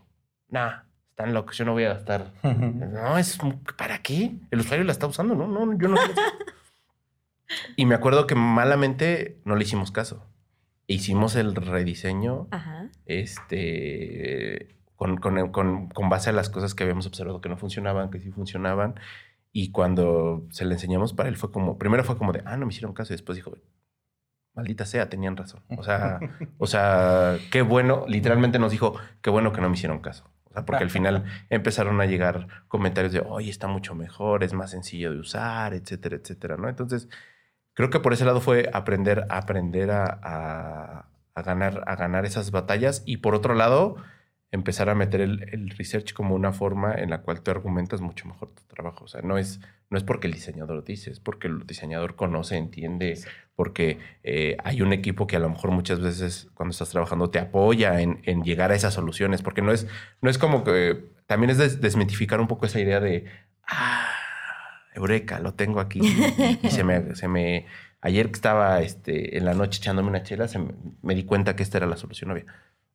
[0.49, 0.83] nah,
[1.13, 2.33] están locos, yo no voy a gastar.
[2.43, 3.37] no, es,
[3.77, 4.35] ¿para qué?
[4.51, 5.97] El usuario la está usando, no, no, yo no.
[7.75, 10.25] y me acuerdo que malamente no le hicimos caso
[10.87, 12.47] hicimos el rediseño
[13.05, 18.09] este con, con, con, con, base a las cosas que habíamos observado que no funcionaban,
[18.09, 18.95] que sí funcionaban.
[19.51, 22.65] Y cuando se le enseñamos para él fue como, primero fue como de, ah, no
[22.65, 23.11] me hicieron caso.
[23.11, 23.53] Y después dijo,
[24.53, 25.61] maldita sea, tenían razón.
[25.77, 26.19] O sea,
[26.57, 30.29] o sea, qué bueno, literalmente nos dijo, qué bueno que no me hicieron caso.
[30.53, 34.53] O sea, porque al final empezaron a llegar comentarios de, oye, está mucho mejor, es
[34.53, 36.69] más sencillo de usar, etcétera, etcétera, ¿no?
[36.69, 37.09] Entonces,
[37.73, 43.01] creo que por ese lado fue aprender, aprender a, ganar, a ganar esas batallas.
[43.07, 43.95] Y por otro lado,
[44.51, 48.49] empezar a meter el, research como una forma en la cual tú argumentas mucho mejor
[48.49, 49.05] tu trabajo.
[49.05, 52.57] O sea, no es, no es porque el diseñador dice, es porque el diseñador conoce,
[52.57, 53.17] entiende,
[53.55, 57.39] porque eh, hay un equipo que a lo mejor muchas veces cuando estás trabajando te
[57.39, 59.87] apoya en, llegar a esas soluciones, porque no es,
[60.21, 63.25] no es como que, también es desmitificar un poco esa idea de,
[63.67, 64.07] ah,
[64.95, 65.99] eureka, lo tengo aquí.
[66.63, 67.65] Y, se, me, se me,
[68.01, 70.59] ayer que estaba este, en la noche echándome una chela, se
[71.01, 72.45] me, di cuenta que esta era la solución obvia.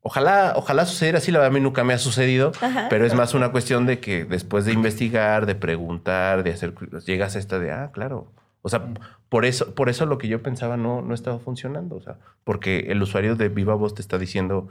[0.01, 2.53] Ojalá, ojalá sucediera así, la verdad a mí nunca me ha sucedido,
[2.89, 7.35] pero es más una cuestión de que después de investigar, de preguntar, de hacer, llegas
[7.35, 8.33] a esta de, ah, claro.
[8.63, 8.93] O sea,
[9.29, 11.97] por eso, por eso lo que yo pensaba no, no estaba funcionando.
[11.97, 14.69] O sea, porque el usuario de Viva Voz te está diciendo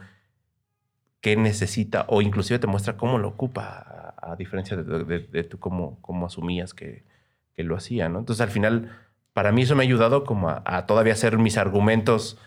[1.22, 6.00] qué necesita o inclusive te muestra cómo lo ocupa, a, diferencia de, de, tú cómo,
[6.02, 7.04] cómo asumías que,
[7.54, 8.20] que lo hacía, ¿no?
[8.20, 8.92] Entonces al final,
[9.34, 12.38] para mí eso me ha ayudado como a, todavía hacer mis argumentos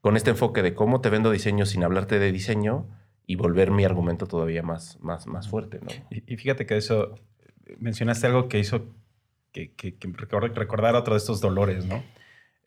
[0.00, 2.86] con este enfoque de cómo te vendo diseño sin hablarte de diseño
[3.26, 5.88] y volver mi argumento todavía más, más, más fuerte, ¿no?
[6.10, 7.14] Y, fíjate que eso,
[7.78, 8.86] mencionaste algo que hizo
[9.52, 9.96] que, que,
[10.54, 12.02] recordar otro de estos dolores, ¿no?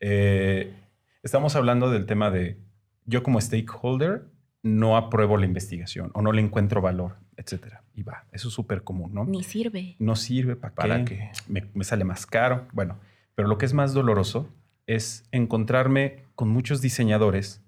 [0.00, 0.74] Eh,
[1.22, 2.58] estamos hablando del tema de
[3.04, 4.24] yo como stakeholder
[4.62, 8.26] no apruebo la investigación o no le encuentro valor, etcétera y va.
[8.32, 9.24] Eso es súper común, ¿no?
[9.24, 9.96] Ni sirve.
[9.98, 11.30] No sirve, ¿para, ¿Para qué?
[11.48, 12.66] Me, sale más caro.
[12.72, 12.98] Bueno,
[13.34, 14.48] pero lo que es más doloroso
[14.86, 17.62] es encontrarme con muchos diseñadores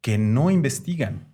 [0.00, 1.26] que no investigan.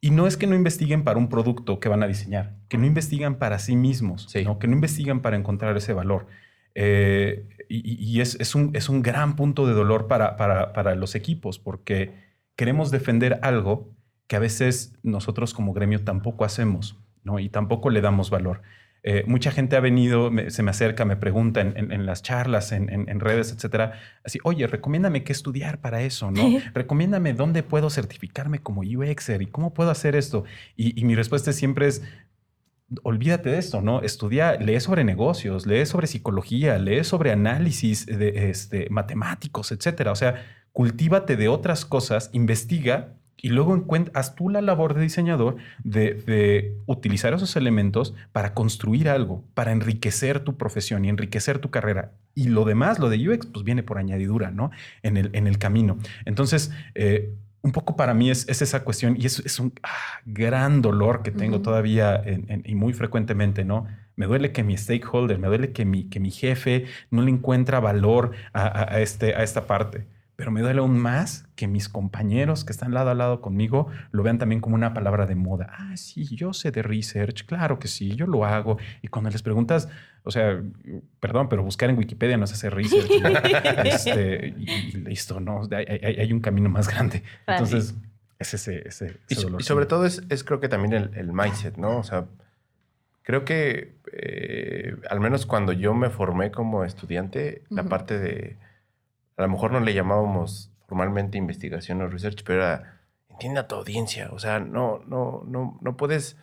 [0.00, 2.86] Y no es que no investiguen para un producto que van a diseñar, que no
[2.86, 6.26] investigan para sí mismos, que no investigan para encontrar ese valor.
[6.74, 11.14] Eh, y, es, es, un, es, un, gran punto de dolor para, para, para los
[11.14, 12.14] equipos, porque
[12.56, 13.90] queremos defender algo
[14.26, 16.96] que a veces nosotros como gremio tampoco hacemos.
[17.24, 17.38] ¿no?
[17.38, 18.62] Y tampoco le damos valor.
[19.02, 23.52] Eh, mucha gente ha venido, se me acerca, me pregunta en, las charlas, en, redes,
[23.52, 26.58] etcétera, así, oye, recomiéndame qué estudiar para eso, ¿no?
[26.74, 30.44] recomiéndame dónde puedo certificarme como UXer y cómo puedo hacer esto.
[30.76, 32.02] Y, mi respuesta siempre es,
[33.02, 34.02] olvídate de esto, ¿no?
[34.02, 40.12] Estudia, lee sobre negocios, lee sobre psicología, lee sobre análisis de, este, matemáticos, etcétera.
[40.12, 45.56] O sea, cultívate de otras cosas, investiga y luego haz tú la labor de diseñador
[45.82, 52.12] de, utilizar esos elementos para construir algo, para enriquecer tu profesión y enriquecer tu carrera.
[52.34, 54.70] Y lo demás, lo de UX, pues viene por añadidura, ¿no?
[55.02, 55.98] En el, en el camino.
[56.24, 59.90] Entonces, eh, un poco para mí es, esa cuestión y es, es un ah,
[60.24, 62.22] gran dolor que tengo todavía
[62.64, 63.86] y muy frecuentemente, ¿no?
[64.16, 67.80] Me duele que mi stakeholder, me duele que mi, que mi jefe no le encuentra
[67.80, 70.06] valor a, a este, a esta parte
[70.40, 74.22] pero me duele aún más que mis compañeros que están lado a lado conmigo lo
[74.22, 75.68] vean también como una palabra de moda.
[75.70, 78.78] Ah, sí, yo sé de research, claro que sí, yo lo hago.
[79.02, 79.90] Y cuando les preguntas,
[80.22, 80.62] o sea,
[81.20, 83.10] perdón, pero buscar en Wikipedia no es hacer research.
[83.84, 85.68] este, y, listo, ¿no?
[85.70, 87.22] Hay, un camino más grande.
[87.46, 87.94] Entonces,
[88.38, 89.60] es ese, ese, y, dolor.
[89.60, 91.98] Y sobre todo es, es, creo que también el, mindset, ¿no?
[91.98, 92.24] O sea,
[93.24, 98.56] creo que eh, al menos cuando yo me formé como estudiante, la parte de
[99.40, 103.00] a lo mejor no le llamábamos formalmente investigación o research, pero era
[103.40, 104.28] entiende a tu audiencia.
[104.32, 106.36] O sea, no, no, no, no puedes,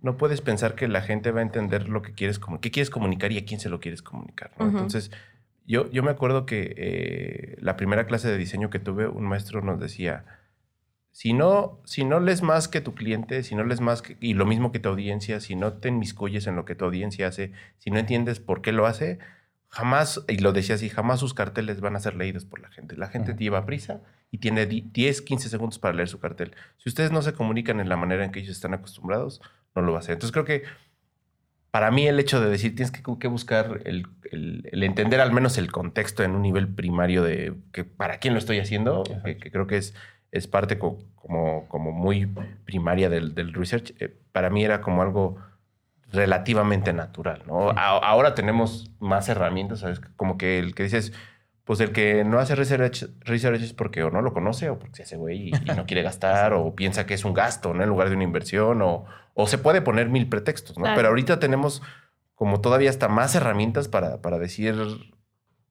[0.00, 3.30] no puedes pensar que la gente va a entender lo que quieres, qué quieres comunicar
[3.30, 4.52] y a quién se lo quieres comunicar.
[4.58, 5.10] Entonces,
[5.66, 9.60] yo, yo me acuerdo que eh, la primera clase de diseño que tuve, un maestro
[9.60, 10.24] nos decía,
[11.12, 14.32] si no, si no lees más que tu cliente, si no lees más que, y
[14.32, 17.52] lo mismo que tu audiencia, si no te inmiscuyes en lo que tu audiencia hace,
[17.78, 19.18] si no entiendes por qué lo hace,
[19.70, 22.96] jamás, y lo decía así, jamás sus carteles van a ser leídos por la gente.
[22.96, 26.54] La gente lleva prisa y tiene 10, 15 segundos para leer su cartel.
[26.78, 29.40] Si ustedes no se comunican en la manera en que ellos están acostumbrados,
[29.74, 30.14] no lo va a hacer.
[30.14, 30.64] Entonces creo que
[31.70, 34.06] para mí el hecho de decir tienes que, buscar el,
[34.72, 38.58] entender al menos el contexto en un nivel primario de que para quién lo estoy
[38.58, 39.94] haciendo, que, creo que es,
[40.32, 42.28] es parte como, como muy
[42.64, 45.36] primaria del, research, eh, para mí era como algo
[46.12, 47.70] relativamente natural, ¿no?
[47.70, 50.00] ahora tenemos más herramientas, ¿sabes?
[50.16, 51.12] Como que el que dices,
[51.64, 53.04] pues el que no hace research,
[53.62, 56.52] es porque o no lo conoce o porque se hace güey y, no quiere gastar
[56.52, 57.82] o piensa que es un gasto, ¿no?
[57.82, 60.86] En lugar de una inversión o, o se puede poner mil pretextos, ¿no?
[60.96, 61.82] Pero ahorita tenemos
[62.34, 64.74] como todavía hasta más herramientas para, para decir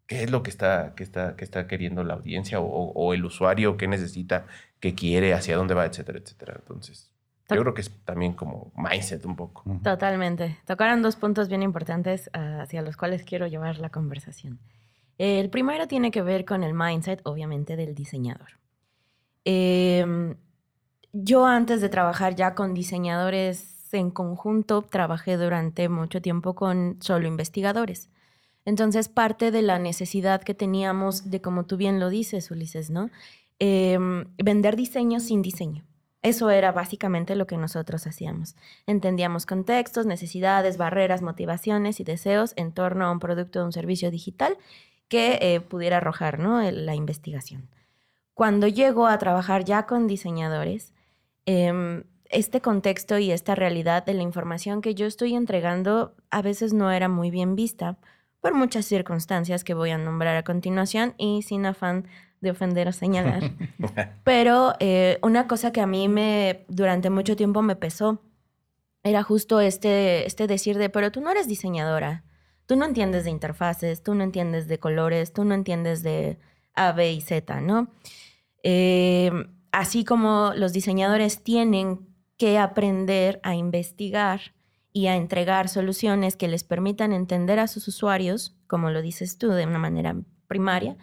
[0.07, 3.25] qué es lo que está, que está, que está queriendo la audiencia o, o el
[3.25, 4.45] usuario, qué necesita,
[4.79, 6.55] qué quiere, hacia dónde va, etcétera, etcétera.
[6.59, 7.11] Entonces...
[7.49, 9.63] Yo creo que es también como mindset un poco.
[9.83, 10.57] Totalmente.
[10.65, 14.59] Tocaron dos puntos bien importantes ah, hacia los cuales quiero llevar la conversación.
[15.17, 18.59] El primero tiene que ver con el mindset, obviamente, del diseñador.
[19.43, 20.35] Em,
[21.11, 27.27] yo antes de trabajar ya con diseñadores en conjunto, trabajé durante mucho tiempo con solo
[27.27, 28.09] investigadores.
[28.63, 33.09] Entonces, parte de la necesidad que teníamos de, como tú bien lo dices, Ulises, ¿no?
[33.57, 35.83] Em, vender diseño sin diseño.
[36.21, 38.55] Eso era básicamente lo que nosotros hacíamos.
[38.85, 44.11] Entendíamos contextos, necesidades, barreras, motivaciones y deseos en torno a un producto o un servicio
[44.11, 44.57] digital
[45.07, 46.61] que eh, pudiera arrojar ¿no?
[46.71, 47.69] la investigación.
[48.33, 50.93] Cuando llego a trabajar ya con diseñadores,
[51.45, 56.73] em, este contexto y esta realidad de la información que yo estoy entregando a veces
[56.73, 57.97] no era muy bien vista
[58.39, 62.07] por muchas circunstancias que voy a nombrar a continuación y sin afán
[62.41, 63.51] de ofender o señalar.
[64.23, 68.21] Pero eh, una cosa que a mí me durante mucho tiempo me pesó
[69.03, 72.25] era justo este, este decir de, pero tú no eres diseñadora,
[72.65, 76.37] tú no entiendes de interfaces, tú no entiendes de colores, tú no entiendes de
[76.73, 77.87] A, B y Z, ¿no?
[78.61, 79.31] Eh,
[79.71, 84.53] así como los diseñadores tienen que aprender a investigar
[84.91, 89.49] y a entregar soluciones que les permitan entender a sus usuarios, como lo dices tú,
[89.49, 90.15] de una manera
[90.47, 90.97] primaria,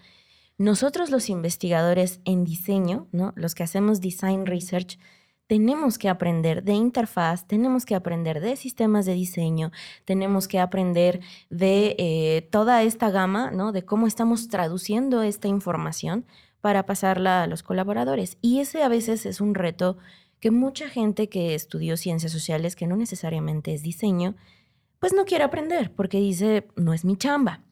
[0.58, 3.32] nosotros los investigadores en diseño, ¿no?
[3.36, 4.98] los que hacemos design research,
[5.46, 9.70] tenemos que aprender de interfaz, tenemos que aprender de sistemas de diseño,
[10.04, 13.70] tenemos que aprender de eh, toda esta gama, ¿no?
[13.72, 16.24] de cómo estamos traduciendo esta información
[16.60, 18.38] para pasarla a los colaboradores.
[18.40, 19.98] Y ese a veces es un reto
[20.40, 24.34] que mucha gente que estudió ciencias sociales, que no necesariamente es diseño,
[24.98, 27.65] pues no quiere aprender porque dice, no es mi chamba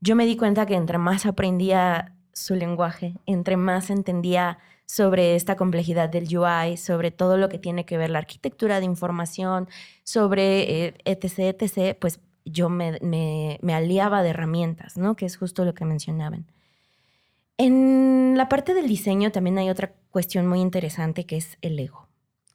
[0.00, 5.56] yo me di cuenta que entre más aprendía su lenguaje, entre más entendía sobre esta
[5.56, 9.68] complejidad del UI, sobre todo lo que tiene que ver la arquitectura de información,
[10.02, 15.14] sobre eh, etc., etc., pues yo me, me, aliaba de herramientas, ¿no?
[15.14, 16.46] Que es justo lo que mencionaban.
[17.58, 22.09] En la parte del diseño también hay otra cuestión muy interesante que es el ego.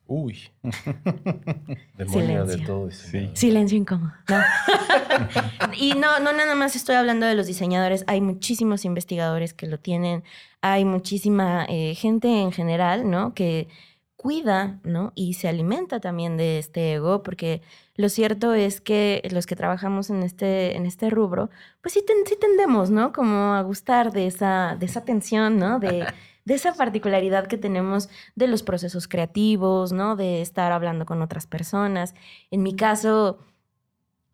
[0.08, 0.50] Uy.
[1.98, 2.92] Demonio de todo.
[2.92, 3.32] Sí.
[3.34, 4.12] Silencio incómodo.
[5.78, 8.04] y no, no nada más estoy hablando de los diseñadores.
[8.08, 10.24] Hay muchísimos investigadores que lo tienen.
[10.62, 13.34] Hay muchísima eh, gente en general, ¿no?
[13.34, 13.68] Que
[14.16, 15.12] cuida, ¿no?
[15.14, 17.62] Y se alimenta también de este ego, porque
[17.96, 21.50] lo cierto es que los que trabajamos en este, en este rubro,
[21.82, 23.14] pues sí, sí tendemos, ¿no?
[23.14, 25.80] Como a gustar de esa, de esa tensión, ¿no?
[25.80, 26.06] De
[26.46, 30.16] de esa particularidad que tenemos de los procesos creativos, ¿no?
[30.16, 32.14] De estar hablando con otras personas.
[32.52, 33.40] En mi caso,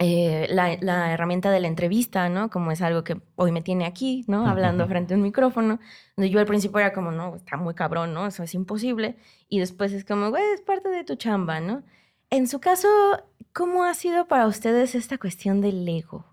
[0.04, 2.50] eh, la, herramienta de la entrevista, ¿no?
[2.50, 4.48] Como es algo que hoy me tiene aquí, ¿no?
[4.48, 5.80] Hablando frente a un micrófono.
[6.18, 8.28] Yo al principio era como, no, está muy cabrón, ¿no?
[8.28, 9.16] Eso es imposible.
[9.48, 11.84] Y después es como, güey, es parte de tu chamba, ¿no?
[12.32, 12.88] En su caso,
[13.54, 16.26] ¿cómo ha sido para ustedes esta cuestión del ego?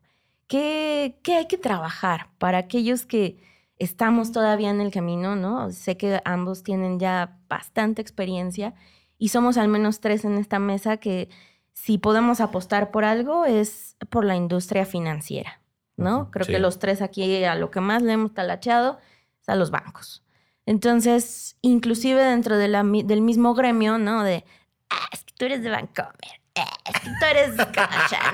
[0.46, 3.38] ¿Qué, qué hay que trabajar para aquellos que
[3.78, 5.70] estamos todavía en el camino, ¿no?
[5.70, 8.74] Sé que ambos tienen ya bastante experiencia
[9.18, 11.28] y somos al menos tres en esta mesa que
[11.72, 15.60] si podemos apostar por algo es por la industria financiera,
[15.96, 16.30] ¿no?
[16.30, 18.98] Creo que los tres aquí a lo que más le hemos talacheado
[19.40, 20.24] es a los bancos.
[20.66, 24.22] Entonces, inclusive dentro de la, del mismo gremio, ¿no?
[24.22, 24.44] De,
[24.90, 27.66] ah, es que tú eres de Bancomer, eh, es que tú eres de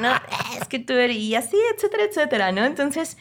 [0.00, 0.10] ¿no?
[0.60, 1.16] es que tú eres...
[1.16, 2.64] Y así, etcétera, etcétera, ¿no?
[2.64, 3.18] Entonces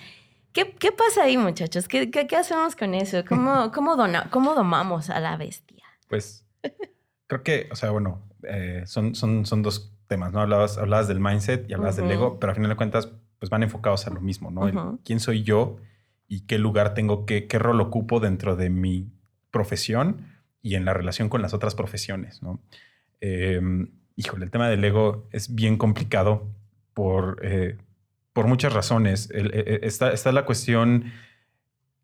[0.54, 1.88] ¿Qué, pasa ahí, muchachos?
[1.88, 3.26] ¿Qué, qué, hacemos con eso?
[3.28, 3.98] ¿Cómo, cómo,
[4.30, 5.84] ¿Cómo domamos a la bestia?
[6.08, 6.46] Pues
[7.28, 10.42] creo que, o sea, bueno, eh, son, son, son dos temas, ¿no?
[10.42, 13.64] Hablabas, hablabas del mindset y hablabas del ego, pero al final de cuentas, pues van
[13.64, 15.00] enfocados a lo mismo, ¿no?
[15.04, 15.78] ¿Quién soy yo
[16.28, 19.12] y qué lugar tengo, qué, qué rol ocupo dentro de mi
[19.50, 20.28] profesión
[20.62, 22.62] y en la relación con las otras profesiones, ¿no?
[23.22, 26.48] Em, híjole, el tema del ego es bien complicado
[26.94, 27.40] por...
[27.42, 27.78] Eh,
[28.34, 29.30] por muchas razones.
[29.32, 31.12] E, e, está, está, la cuestión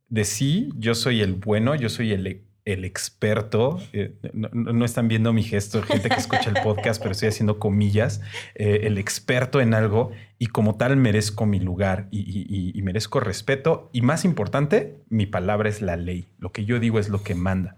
[0.08, 3.80] de sí, yo soy el bueno, yo soy el, el experto.
[3.94, 8.22] Eh, no, están viendo mi gesto, gente que escucha el podcast, pero estoy haciendo comillas,
[8.56, 13.90] eh, el experto en algo y como tal merezco mi lugar y, merezco respeto.
[13.94, 16.28] Y más importante, mi palabra es la ley.
[16.38, 17.78] Lo que yo digo es lo que manda.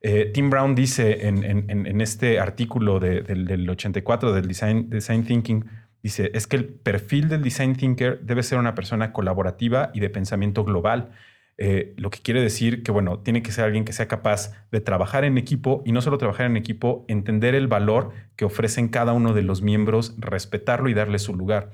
[0.00, 5.64] Eh, Tim Brown dice en, en, este artículo del, del, 84 del Design, Design Thinking,
[6.02, 10.10] Dice, es que el perfil del design thinker debe ser una persona colaborativa y de
[10.10, 11.10] pensamiento global.
[11.60, 14.80] Eh, lo que quiere decir que, bueno, tiene que ser alguien que sea capaz de
[14.80, 19.12] trabajar en equipo y no solo trabajar en equipo, entender el valor que ofrecen cada
[19.12, 21.70] uno de los miembros, respetarlo y darle su lugar.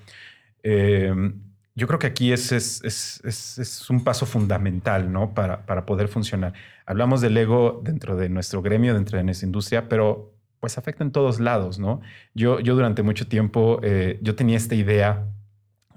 [0.63, 1.43] Em,
[1.75, 5.35] yo creo que aquí es, es, es, un paso fundamental ¿no?
[5.35, 6.55] para, para poder funcionar.
[6.87, 10.34] Hablamos del ego dentro de nuestro gremio, dentro de nuestra industria, pero
[10.65, 12.01] pues afecta en todos lados, ¿no?
[12.33, 15.27] Yo, yo durante mucho tiempo, eh, yo tenía esta idea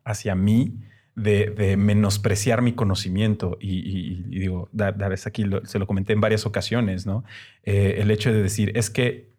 [0.04, 0.82] hacia mí
[1.16, 7.24] de, menospreciar mi conocimiento y, digo, dar, aquí, se lo comenté en varias ocasiones, ¿no?
[7.64, 9.30] Eh, el hecho de decir, es que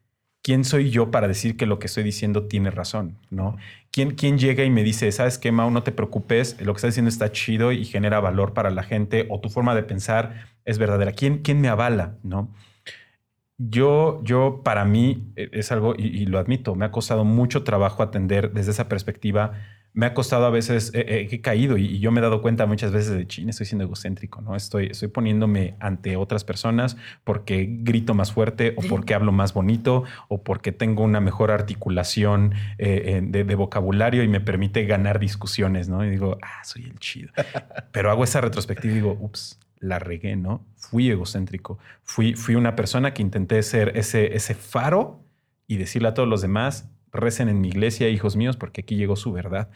[0.40, 3.18] ¿quién soy yo para decir que lo que estoy diciendo tiene razón?
[3.28, 3.58] ¿no?
[3.90, 6.92] ¿Quién, ¿Quién llega y me dice, sabes qué, Mau, no te preocupes, lo que estás
[6.92, 10.78] diciendo está chido y genera valor para la gente o tu forma de pensar es
[10.78, 11.12] verdadera?
[11.12, 12.16] ¿Quién, quién me avala?
[12.22, 12.48] ¿no?
[13.60, 18.04] Yo, yo, para mí, e, es algo, y, lo admito, me ha costado mucho trabajo
[18.04, 19.52] atender desde esa perspectiva.
[19.94, 23.16] Me ha costado a veces, he caído y, yo me he dado cuenta muchas veces
[23.16, 24.54] de, ching, estoy siendo egocéntrico, ¿no?
[24.54, 30.04] Estoy, estoy poniéndome ante otras personas porque grito más fuerte o porque hablo más bonito
[30.28, 35.88] o porque tengo una mejor articulación eh, de, de, vocabulario y me permite ganar discusiones,
[35.88, 36.04] ¿no?
[36.04, 37.32] Y digo, ah, soy el chido.
[37.92, 40.64] Pero hago esa retrospectiva y digo, ups, la regué, ¿no?
[40.76, 41.78] Fui egocéntrico.
[42.02, 45.24] Fui, fui una persona que intenté ser ese, ese faro
[45.66, 49.16] y decirle a todos los demás, recen en mi iglesia, hijos míos, porque aquí llegó
[49.16, 49.70] su verdad.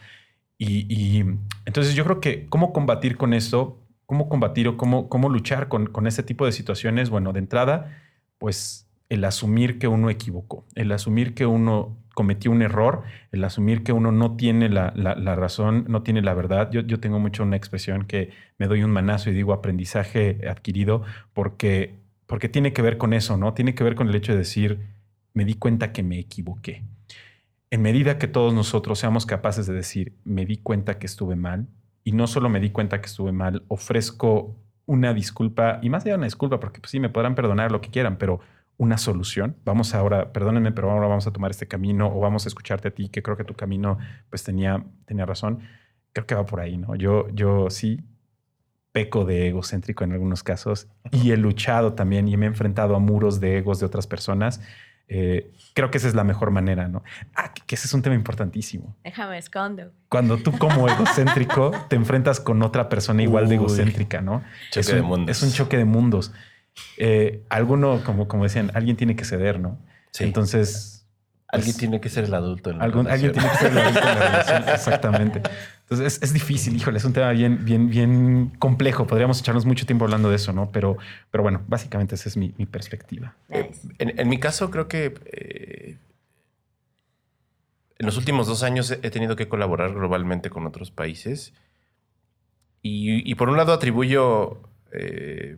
[0.57, 1.25] Y,
[1.65, 5.87] entonces yo creo que cómo combatir con eso, cómo combatir o cómo, cómo luchar con,
[5.87, 8.01] con ese tipo de situaciones, bueno, de entrada,
[8.37, 13.83] pues el asumir que uno equivocó, el asumir que uno cometió un error, el asumir
[13.83, 14.91] que uno no tiene la,
[15.35, 16.69] razón, no tiene la verdad.
[16.71, 21.03] Yo, yo, tengo mucho una expresión que me doy un manazo y digo aprendizaje adquirido
[21.33, 23.53] porque, porque tiene que ver con eso, ¿no?
[23.53, 24.79] Tiene que ver con el hecho de decir,
[25.33, 26.83] me di cuenta que me equivoqué.
[27.71, 31.67] En medida que todos nosotros seamos capaces de decir, me di cuenta que estuve mal,
[32.03, 34.55] y no solo me di cuenta que estuve mal, ofrezco
[34.85, 37.81] una disculpa, y más allá de una disculpa, porque pues, sí, me podrán perdonar lo
[37.81, 38.41] que quieran, pero
[38.77, 39.55] una solución.
[39.65, 42.91] Vamos ahora, perdónenme, pero ahora vamos a tomar este camino o vamos a escucharte a
[42.91, 43.97] ti, que creo que tu camino
[44.29, 45.59] pues tenía, tenía razón.
[46.11, 46.95] Creo que va por ahí, ¿no?
[46.95, 48.01] Yo, yo sí
[48.91, 52.99] peco de egocéntrico en algunos casos y he luchado también y me he enfrentado a
[52.99, 54.61] muros de egos de otras personas.
[55.07, 57.03] Eh, creo que esa es la mejor manera, ¿no?
[57.35, 58.95] Ah, que ese es un tema importantísimo.
[59.03, 59.91] Déjame escondo.
[60.09, 64.43] Cuando tú como egocéntrico te enfrentas con otra persona igual de egocéntrica, ¿no?
[64.71, 65.35] Choque de mundos.
[65.35, 66.31] Es un choque de mundos.
[66.97, 69.79] Eh, alguno, como, como decían, alguien tiene que ceder, ¿no?
[70.11, 70.23] Sí.
[70.23, 71.05] Entonces.
[71.47, 73.77] Alguien pues, tiene que ser el adulto en la algún, Alguien tiene que ser el
[73.77, 75.41] adulto en la relación, exactamente.
[75.81, 79.05] Entonces es, difícil, híjole, es un tema bien, bien, bien complejo.
[79.05, 80.71] Podríamos echarnos mucho tiempo hablando de eso, ¿no?
[80.71, 80.97] Pero,
[81.29, 83.35] pero bueno, básicamente esa es mi, perspectiva.
[83.99, 85.97] En, mi caso, creo que eh,
[87.99, 91.53] en los últimos dos años he tenido que colaborar globalmente con otros países.
[92.81, 94.61] Y, por un lado atribuyo
[94.91, 95.57] eh,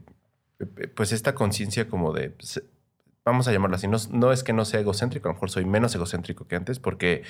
[0.96, 2.62] pues esta conciencia como de, pues,
[3.24, 5.94] vamos a llamarlo así, no, es que no sea egocéntrico, a lo mejor soy menos
[5.96, 7.24] egocéntrico que antes porque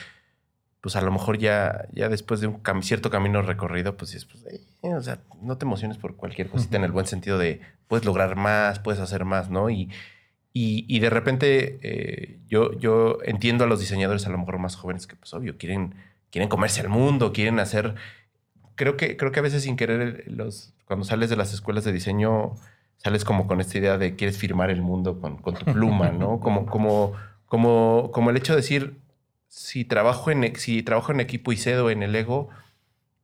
[0.82, 4.44] pues a lo mejor ya, ya después de un cierto camino recorrido, pues, es, pues
[4.84, 8.36] o sea, no te emociones por cualquier cosita en el buen sentido de puedes lograr
[8.36, 9.72] más, puedes hacer más, ¿no?
[9.72, 9.90] Y,
[10.58, 15.06] y, de repente eh, yo, yo entiendo a los diseñadores a lo mejor más jóvenes
[15.08, 15.96] que pues obvio quieren,
[16.30, 17.96] quieren comerse al mundo, quieren hacer...
[18.76, 21.92] Creo que, creo que a veces sin querer los, cuando sales de las escuelas de
[21.92, 22.56] diseño
[22.98, 26.40] sales como con esta idea de quieres firmar el mundo con, con tu pluma, ¿no?
[26.46, 27.14] Como, como,
[27.46, 29.00] como, como el hecho de decir,
[29.48, 32.50] si trabajo en, si trabajo en equipo y cedo en el ego,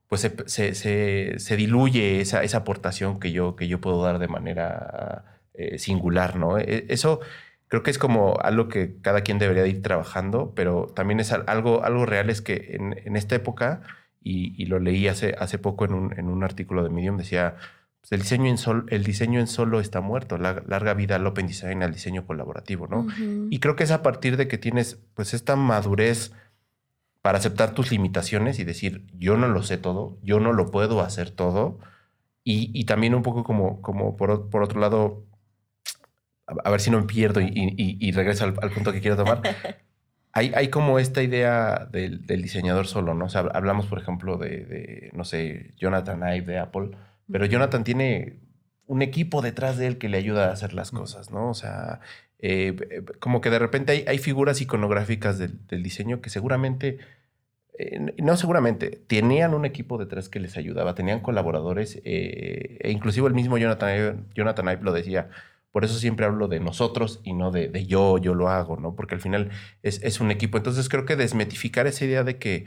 [0.07, 4.27] pues se, se, se, diluye esa, esa, aportación que yo, que yo puedo dar de
[4.27, 6.57] manera eh, singular, ¿no?
[6.57, 7.21] E, eso
[7.67, 11.83] creo que es como algo que cada quien debería ir trabajando, pero también es algo,
[11.85, 13.81] algo real, es que en, en esta época,
[14.21, 17.55] y, y, lo leí hace, hace poco en un, en un artículo de Medium, decía,
[18.01, 21.47] pues, el, diseño en el diseño en solo está muerto, la larga vida al Open
[21.47, 23.07] Design, al diseño colaborativo, ¿no?
[23.49, 26.31] Y creo que es a partir de que tienes pues esta madurez
[27.21, 31.01] para aceptar tus limitaciones y decir, yo no lo sé todo, yo no lo puedo
[31.01, 31.79] hacer todo.
[32.43, 35.27] Y, también un poco como, como por, otro lado,
[36.47, 39.43] a, ver si no me pierdo y, regreso al, punto que quiero tomar.
[40.33, 43.25] hay, hay como esta idea del, diseñador solo, ¿no?
[43.25, 46.89] O sea, hablamos, por ejemplo, de, de no sé, Jonathan Ive de Apple
[47.31, 48.39] pero Jonathan tiene
[48.87, 51.49] un equipo detrás de él que le ayuda a hacer las cosas, ¿no?
[51.49, 52.01] O sea,
[52.39, 56.97] eh, eh, como que de repente hay, figuras iconográficas del, diseño que seguramente,
[57.77, 63.33] eh, no seguramente, tenían un equipo detrás que les ayudaba, tenían colaboradores, e inclusive el
[63.33, 65.29] mismo Jonathan, Jonathan Ive lo decía,
[65.71, 68.95] por eso siempre hablo de nosotros y no de, yo, yo lo hago, ¿no?
[68.95, 69.51] Porque al final
[69.83, 70.57] es, es, un equipo.
[70.57, 72.65] Entonces creo que desmetificar esa idea de que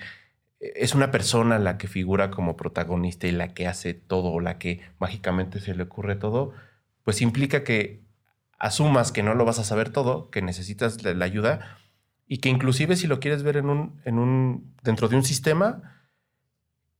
[0.74, 4.58] es una persona la que figura como protagonista y la que hace todo o la
[4.58, 6.52] que mágicamente se le ocurre todo,
[7.02, 8.02] pues implica que
[8.58, 11.78] asumas que no lo vas a saber todo, que necesitas la, ayuda
[12.26, 16.00] y que inclusive si lo quieres ver en un, en un, dentro de un sistema,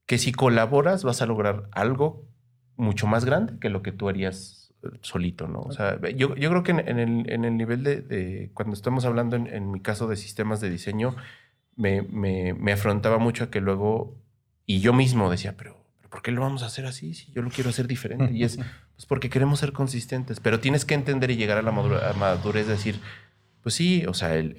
[0.05, 2.27] que si colaboras vas a lograr algo
[2.75, 5.61] mucho más grande que lo que tú harías eh, solito, ¿no?
[5.61, 9.35] O sea, yo, yo creo que en, el, en el, nivel de, cuando estamos hablando
[9.35, 11.15] en, en mi caso de sistemas de diseño,
[11.75, 14.15] me, me, afrontaba mucho a que luego,
[14.65, 15.77] y yo mismo decía, pero,
[16.09, 18.31] ¿por qué lo vamos a hacer así si yo lo quiero hacer diferente?
[18.33, 18.57] Y es
[18.95, 22.73] pues porque queremos ser consistentes, pero tienes que entender y llegar a la madurez, de
[22.73, 22.99] decir,
[23.61, 24.55] pues sí, o sea, el,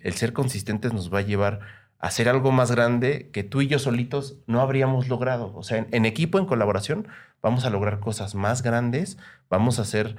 [0.00, 1.60] el, ser consistentes nos va a llevar
[1.98, 5.54] a hacer algo más grande que tú y yo solitos no habríamos logrado.
[5.54, 7.08] O sea, en, equipo, en colaboración,
[7.42, 9.18] vamos a lograr cosas más grandes,
[9.50, 10.16] vamos a hacer,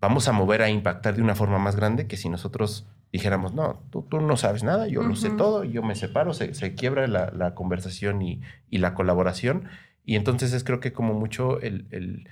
[0.00, 3.80] vamos a mover, a impactar de una forma más grande que si nosotros dijéramos, no,
[3.90, 8.20] tú, no sabes nada, yo lo sé todo, yo me separo, se, quiebra la, conversación
[8.22, 8.40] y,
[8.70, 9.68] la colaboración.
[10.04, 12.28] Y entonces es creo que como mucho el,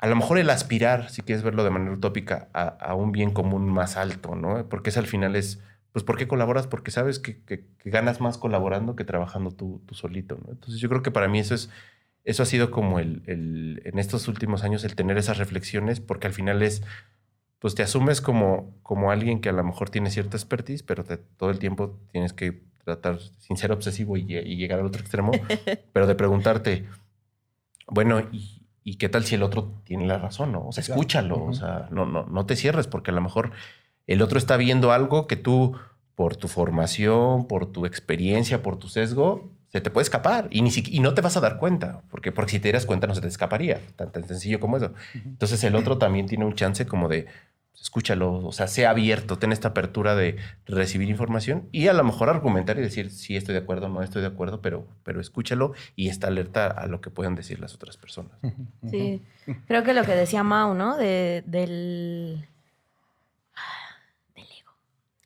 [0.00, 3.68] a lo mejor el aspirar, si quieres verlo de manera utópica, a, un bien común
[3.68, 4.68] más alto, ¿no?
[4.68, 6.66] Porque es al final es, pues, ¿por qué colaboras?
[6.66, 10.50] Porque sabes que, ganas más colaborando que trabajando tú, tú, solito, ¿no?
[10.50, 11.70] Entonces yo creo que para mí eso es,
[12.24, 16.26] eso ha sido como el, el, en estos últimos años el tener esas reflexiones, porque
[16.26, 16.82] al final es,
[17.62, 21.04] pues te asumes como, como alguien que a lo mejor tiene cierta expertise, pero
[21.36, 25.30] todo el tiempo tienes que tratar sin ser obsesivo y, llegar al otro extremo,
[25.92, 26.88] pero de preguntarte,
[27.86, 30.50] bueno, ¿y, qué tal si el otro tiene la razón?
[30.50, 30.66] ¿no?
[30.66, 33.52] O sea, escúchalo, o sea, no, no, no te cierres, porque a lo mejor
[34.08, 35.76] el otro está viendo algo que tú,
[36.16, 40.70] por tu formación, por tu experiencia, por tu sesgo, se te puede escapar y, ni
[40.74, 43.22] y no te vas a dar cuenta, porque, porque si te dieras cuenta no se
[43.22, 44.92] te escaparía, tan, tan sencillo como eso.
[45.14, 47.26] Entonces el otro también tiene un chance como de,
[47.80, 52.28] escúchalo, o sea, sea abierto, ten esta apertura de recibir información y a lo mejor
[52.28, 56.08] argumentar y decir, sí, estoy de acuerdo, no estoy de acuerdo, pero, pero escúchalo y
[56.08, 58.32] está alerta a lo que puedan decir las otras personas.
[58.88, 59.22] Sí,
[59.66, 60.96] creo que lo que decía Mau, ¿no?
[60.96, 62.46] De, del,
[64.36, 64.72] del ego.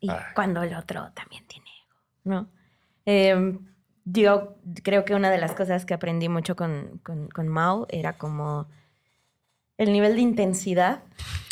[0.00, 2.48] Y cuando el otro también tiene ego, ¿no?
[3.04, 3.58] Eh,
[4.06, 8.14] yo creo que una de las cosas que aprendí mucho con, con, con Mau era
[8.14, 8.68] como
[9.78, 11.02] el nivel de intensidad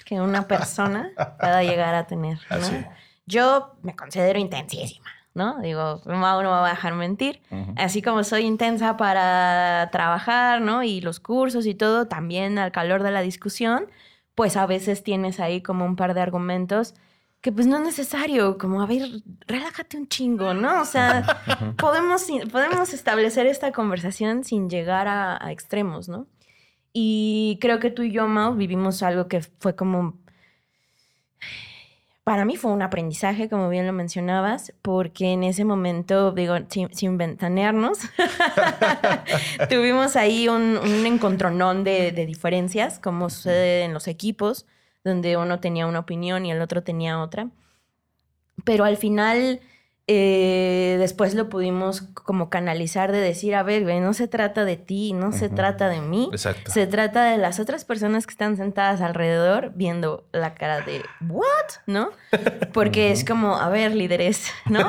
[0.05, 2.39] que una persona pueda llegar a tener.
[2.51, 2.85] ¿no?
[3.27, 5.61] Yo me considero intensísima, ¿no?
[5.61, 7.41] Digo, Mau no me va a dejar mentir.
[7.77, 10.83] Así como soy intensa para trabajar, ¿no?
[10.83, 13.87] Y los cursos y todo, también al calor de la discusión,
[14.35, 16.95] pues a veces tienes ahí como un par de argumentos
[17.41, 19.03] que pues no es necesario, como, a ver,
[19.47, 20.81] relájate un chingo, ¿no?
[20.81, 21.27] O sea,
[21.77, 26.27] podemos, podemos establecer esta conversación sin llegar a, a extremos, ¿no?
[26.97, 30.17] Y creo que tú y yo, Mau, vivimos algo que fue como...
[32.23, 37.19] Para mí fue un aprendizaje, como bien lo mencionabas, porque en ese momento, digo, sin,
[37.19, 37.99] ventanearnos,
[39.69, 44.65] tuvimos ahí un, un encontronón de, de diferencias, como sucede en los equipos,
[45.03, 47.51] donde uno tenía una opinión y el otro tenía otra.
[48.65, 49.61] Pero al final
[50.07, 55.15] eh, después lo pudimos como canalizar de decir, a ver, no se trata de ti,
[55.15, 56.31] no se trata de mí,
[56.67, 61.45] se trata de las otras personas que están sentadas alrededor viendo la cara de, ¿what?
[61.87, 62.11] ¿No?
[62.75, 64.81] Porque es como, a ver, líderes, ¿no?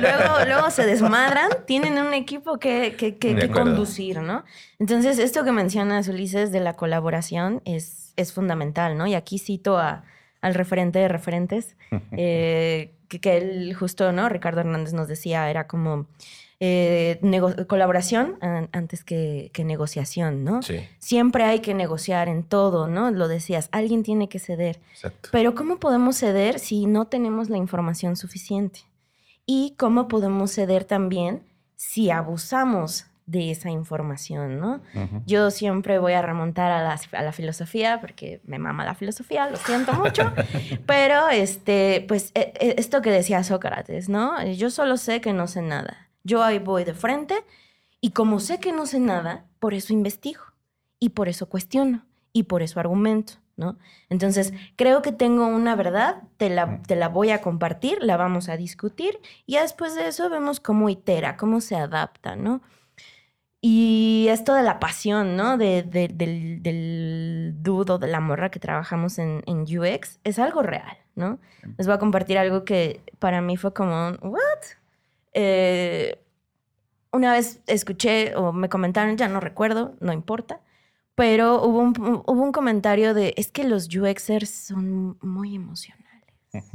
[0.00, 4.44] Luego, luego se desmadran, tienen un equipo que, que, que, conducir, ¿no?
[4.78, 9.08] Entonces, esto que mencionas, Ulises, de la colaboración es, es fundamental, ¿no?
[9.08, 10.04] Y aquí cito a,
[10.42, 11.76] al referente de referentes.
[12.14, 14.28] Eh, que, él justo, ¿no?
[14.28, 16.06] Ricardo Hernández nos decía, era como
[16.60, 17.20] eh,
[17.68, 18.38] colaboración
[18.72, 20.62] antes que, negociación, ¿no?
[20.62, 20.80] Sí.
[20.98, 23.10] Siempre hay que negociar en todo, ¿no?
[23.10, 24.80] Lo decías, alguien tiene que ceder.
[24.92, 25.30] Exacto.
[25.32, 28.80] Pero ¿cómo podemos ceder si no tenemos la información suficiente?
[29.46, 31.42] ¿Y cómo podemos ceder también
[31.76, 34.82] si abusamos de esa información, ¿no?
[35.24, 39.48] Yo siempre voy a remontar a la, a la, filosofía porque me mama la filosofía,
[39.48, 40.30] lo siento mucho,
[40.86, 44.44] pero este, pues e, e, esto que decía Sócrates, ¿no?
[44.52, 46.10] Yo solo sé que no sé nada.
[46.24, 47.34] Yo ahí voy de frente
[48.02, 50.42] y como sé que no sé nada, por eso investigo
[51.00, 52.04] y por eso cuestiono
[52.34, 53.34] y por eso argumento.
[53.54, 53.76] ¿No?
[54.08, 58.48] Entonces, creo que tengo una verdad, te la, te la voy a compartir, la vamos
[58.48, 62.62] a discutir y después de eso vemos cómo itera, cómo se adapta, ¿no?
[63.64, 65.56] Y esto de la pasión, ¿no?
[65.56, 70.98] De, del, del dudo, de la morra que trabajamos en, en, UX, es algo real,
[71.14, 71.38] ¿no?
[71.78, 74.62] Les voy a compartir algo que para mí fue como, ¿what?
[75.32, 76.20] Eh,
[77.12, 80.60] una vez escuché o me comentaron, ya no recuerdo, no importa,
[81.14, 81.92] pero hubo un,
[82.26, 86.02] hubo un comentario de, es que los UXers son muy emocionales.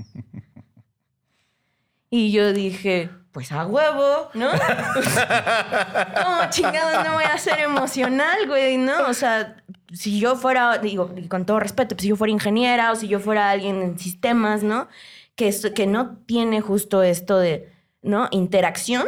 [2.09, 4.51] y yo dije, pues a huevo, ¿no?
[4.51, 9.07] no, chingados, no voy a ser emocional, güey, ¿no?
[9.07, 9.63] O sea,
[9.93, 13.19] si yo fuera, digo, con todo respeto, pues, si yo fuera ingeniera o si yo
[13.19, 14.87] fuera alguien en sistemas, ¿no?
[15.35, 17.71] Que, que no tiene justo esto de,
[18.01, 18.27] ¿no?
[18.31, 19.05] Interacción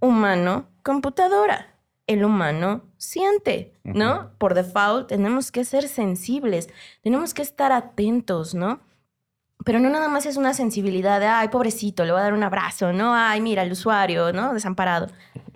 [0.00, 1.74] humano-computadora.
[2.06, 4.30] El humano siente, ¿no?
[4.38, 6.70] Por default tenemos que ser sensibles,
[7.02, 8.80] tenemos que estar atentos, ¿no?
[9.64, 12.42] Pero no nada más es una sensibilidad de, ay, pobrecito, le voy a dar un
[12.42, 13.14] abrazo, ¿no?
[13.14, 14.54] Ay, mira, el usuario, ¿no?
[14.54, 15.08] Desamparado.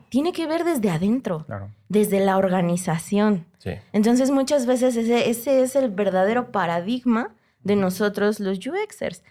[0.09, 1.47] Tiene que ver desde adentro,
[1.89, 3.47] desde la organización.
[3.93, 7.31] Entonces, muchas veces ese, ese es el verdadero paradigma
[7.63, 9.23] de nosotros los UXers.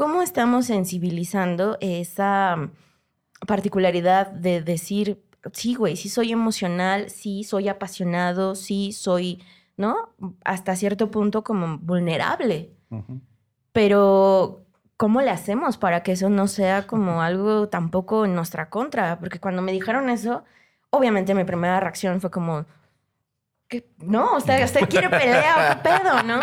[0.00, 2.70] ¿cómo estamos sensibilizando esa
[3.46, 5.22] particularidad de decir,
[5.52, 9.42] sí, güey, sí soy emocional, sí soy apasionado, sí soy,
[9.76, 10.14] ¿no?
[10.42, 12.70] Hasta cierto punto como vulnerable.
[13.82, 14.66] Pero,
[14.98, 19.18] ¿cómo le hacemos para que eso no sea como algo tampoco en nuestra contra?
[19.18, 20.44] Porque cuando me dijeron eso,
[20.90, 22.66] obviamente mi primera reacción fue como,
[23.68, 23.88] ¿qué?
[23.96, 26.40] No, usted, usted quiere pelea, ¿qué pedo, no?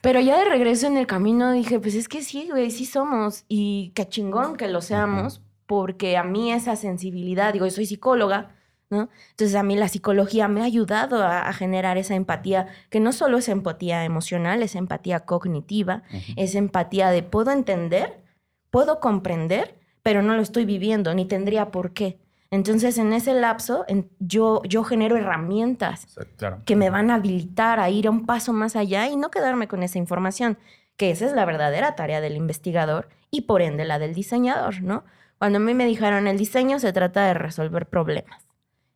[0.00, 3.44] Pero ya de regreso en el camino dije, pues es que sí, güey, sí somos.
[3.48, 8.56] Y qué chingón que lo seamos, porque a mí esa sensibilidad, digo, yo soy psicóloga,
[8.92, 9.08] ¿no?
[9.30, 13.38] Entonces a mí la psicología me ha ayudado a, generar esa empatía, que no solo
[13.38, 16.02] es empatía emocional, es empatía cognitiva,
[16.36, 18.22] es empatía de puedo entender,
[18.70, 22.18] puedo comprender, pero no lo estoy viviendo, ni tendría por qué.
[22.50, 23.86] Entonces, en ese lapso,
[24.18, 26.06] yo, yo genero herramientas
[26.66, 29.68] que me van a habilitar a ir a un paso más allá y no quedarme
[29.68, 30.58] con esa información,
[30.98, 35.04] que esa es la verdadera tarea del investigador y por ende la del diseñador, ¿no?
[35.38, 38.51] Cuando a mí me dijeron, el diseño se trata de resolver problemas.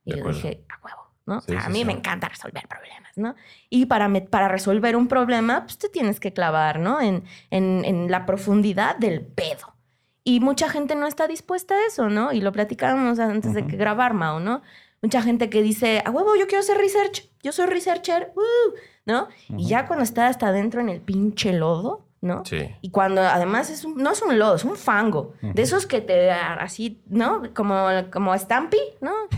[0.07, 1.43] Y yo dije, a huevo, ¿no?
[1.59, 3.35] a mí me encanta resolver problemas, ¿no?
[3.69, 7.01] Y para, para resolver un problema, pues te tienes que clavar, ¿no?
[7.01, 9.75] En, en, en la profundidad del pedo.
[10.23, 12.33] Y mucha gente no está dispuesta a eso, ¿no?
[12.33, 14.63] Y lo platicábamos antes de que grabar, Mao, ¿no?
[15.03, 19.29] Mucha gente que dice, a huevo, yo quiero hacer research, yo soy researcher, uh", ¿no?
[19.49, 22.45] Y ya cuando está hasta adentro en el pinche lodo, ¿no?
[22.45, 22.75] Sí.
[22.81, 25.35] Y cuando además es un, no es un lodo, es un fango.
[25.41, 27.43] De esos que te así, ¿no?
[27.55, 29.13] Como, como Stampy, ¿no?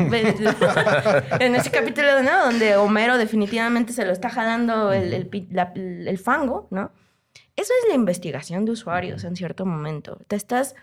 [1.41, 2.47] en ese capítulo, ¿no?
[2.47, 6.91] Donde Homero definitivamente se lo está jalando el, el, fango, ¿no?
[7.57, 10.18] Eso es la investigación de usuarios en cierto momento.
[10.29, 10.76] Te estás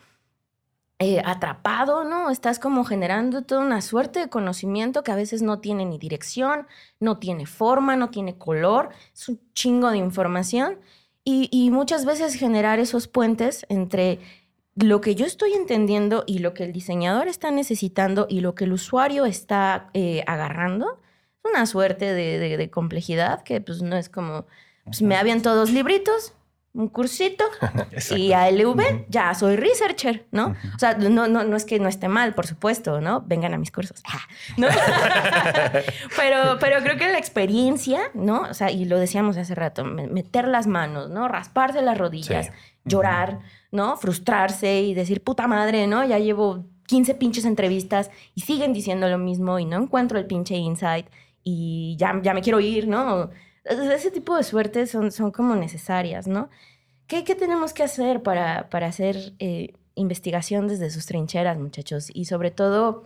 [0.99, 2.29] eh, atrapado, ¿no?
[2.29, 6.67] Estás como generando toda una suerte de conocimiento que a veces no tiene ni dirección,
[6.99, 8.89] no tiene forma, no tiene color.
[9.13, 10.79] Es un chingo de información
[11.27, 14.19] y, muchas veces generar esos puentes entre
[14.75, 18.65] lo que yo estoy entendiendo y lo que el diseñador está necesitando y lo que
[18.65, 20.99] el usuario está eh, agarrando,
[21.43, 24.45] es una suerte de, complejidad que pues no es como,
[24.83, 26.33] pues me habían todos libritos,
[26.75, 27.45] un cursito
[28.15, 30.55] y a LV ya soy researcher, ¿no?
[30.75, 33.21] O sea, no, no, no es que no esté mal, por supuesto, ¿no?
[33.21, 34.03] Vengan a mis cursos.
[34.57, 34.67] ¿no?
[36.17, 38.41] pero, pero creo que la experiencia, ¿no?
[38.41, 41.27] O sea, y lo decíamos hace rato, meter las manos, ¿no?
[41.27, 42.51] Rasparse las rodillas,
[42.83, 43.39] llorar,
[43.71, 43.95] ¿no?
[43.95, 46.05] Frustrarse y decir, puta madre, ¿no?
[46.05, 50.55] Ya llevo 15 pinches entrevistas y siguen diciendo lo mismo y no encuentro el pinche
[50.55, 51.07] insight
[51.41, 53.29] y ya, ya me quiero ir, ¿no?
[53.65, 56.49] Ese tipo de suertes son, son como necesarias, ¿no?
[57.07, 62.09] ¿Qué, qué tenemos que hacer para, para hacer eh, investigación desde sus trincheras, muchachos?
[62.13, 63.03] Y sobre todo,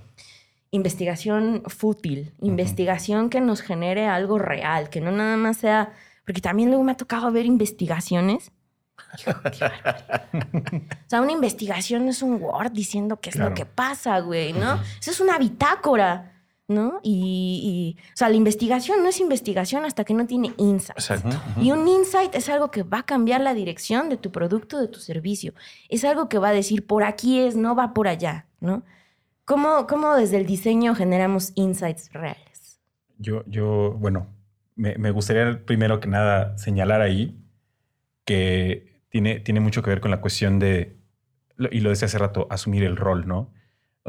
[0.72, 5.94] investigación fútil, investigación que nos genere algo real, que no nada más sea...
[6.26, 8.52] Porque también luego me ha tocado ver investigaciones
[9.26, 9.34] o
[11.08, 14.80] sea, una investigación es un Word diciendo qué es lo que pasa, güey, ¿no?
[15.00, 16.39] Eso es una bitácora.
[16.70, 17.00] ¿No?
[17.04, 20.98] Y, o sea, la investigación no es investigación hasta que no tiene insight.
[20.98, 21.36] Exacto.
[21.60, 24.88] Y un insight es algo que va a cambiar la dirección de tu producto, de
[24.88, 25.54] tu servicio.
[25.90, 28.84] Es algo que va a decir, por aquí es, no va por allá, ¿no?
[29.46, 32.80] ¿Cómo, cómo desde el diseño generamos insights reales?
[33.18, 34.28] Yo, yo bueno,
[34.76, 37.36] me, me, gustaría primero que nada señalar ahí
[38.26, 40.98] que tiene, tiene mucho que ver con la cuestión de,
[41.72, 43.52] y lo decía hace rato, asumir el rol, ¿no?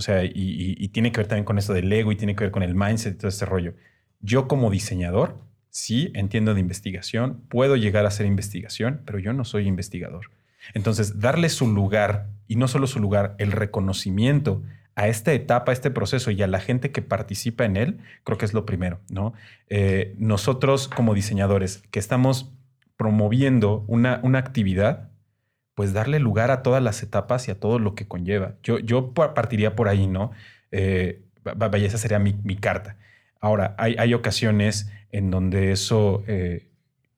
[0.01, 2.51] O sea, y, tiene que ver también con esto del ego y tiene que ver
[2.51, 3.75] con el mindset y todo este rollo.
[4.23, 5.37] Yo como diseñador,
[5.69, 10.31] sí entiendo de investigación, puedo llegar a hacer investigación, pero yo no soy investigador.
[10.73, 14.63] Entonces, darle su lugar, y no solo su lugar, el reconocimiento
[14.95, 18.39] a esta etapa, a este proceso y a la gente que participa en él, creo
[18.39, 19.35] que es lo primero, ¿no?
[19.69, 22.55] Eh, nosotros como diseñadores que estamos
[22.97, 25.10] promoviendo una, una actividad,
[25.81, 28.57] pues darle lugar a todas las etapas y a todo lo que conlleva.
[28.62, 30.31] Yo, yo partiría por ahí, ¿no?
[30.72, 32.99] Eh, vaya, esa sería mi, carta.
[33.41, 36.68] Ahora, hay, hay, ocasiones en donde eso eh,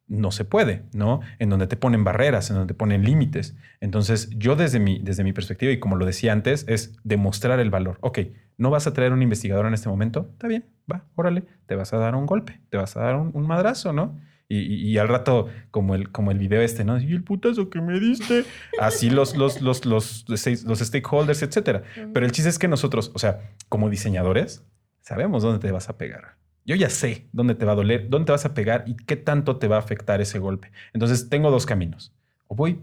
[0.06, 1.22] no se puede, ¿no?
[1.40, 3.56] En donde te ponen barreras, en donde te ponen límites.
[3.80, 7.70] Entonces, yo desde mi, desde mi perspectiva, y como lo decía antes, es demostrar el
[7.70, 7.98] valor.
[8.00, 8.20] Ok,
[8.58, 11.92] no vas a traer un investigador en este momento, está bien, va, órale, te vas
[11.94, 14.20] a dar un golpe, te vas a dar un, un madrazo, ¿no?
[14.54, 17.00] Y, al rato, como el, como el video este, ¿no?
[17.00, 18.44] Y el putazo que me diste.
[18.78, 21.82] Así los, los, los, los, los stakeholders, etcétera.
[22.12, 24.64] Pero el chiste es que nosotros, o sea, como diseñadores,
[25.00, 26.36] sabemos dónde te vas a pegar.
[26.64, 29.16] Yo ya sé dónde te va a doler, dónde te vas a pegar y qué
[29.16, 30.70] tanto te va a afectar ese golpe.
[30.92, 32.12] Entonces, tengo dos caminos.
[32.46, 32.82] O voy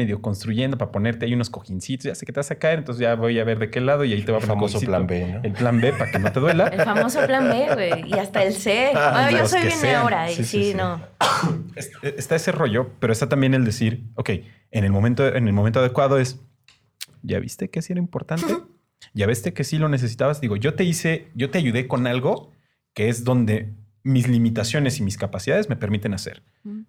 [0.00, 3.02] medio construyendo para ponerte ahí unos cojincitos, ya sé que te vas a caer, entonces
[3.02, 4.80] ya voy a ver de qué lado y ahí te va a poner el famoso
[4.80, 5.42] plan B, ¿no?
[5.42, 6.68] El plan B para que no te duela.
[6.72, 8.92] El famoso plan B, güey, y hasta el C.
[8.94, 11.00] Ah, yo soy bien ahora, y sí, no.
[12.02, 14.30] Está ese rollo, pero está también el decir, ok,
[14.70, 16.40] en el momento, en el momento adecuado es,
[17.22, 18.46] ¿ya viste que sí era importante?
[19.14, 20.40] ¿Ya viste que sí lo necesitabas?
[20.40, 22.52] Digo, yo te hice, yo te ayudé con algo
[22.94, 23.72] que es donde
[24.02, 26.42] mis limitaciones y mis capacidades me permiten hacer.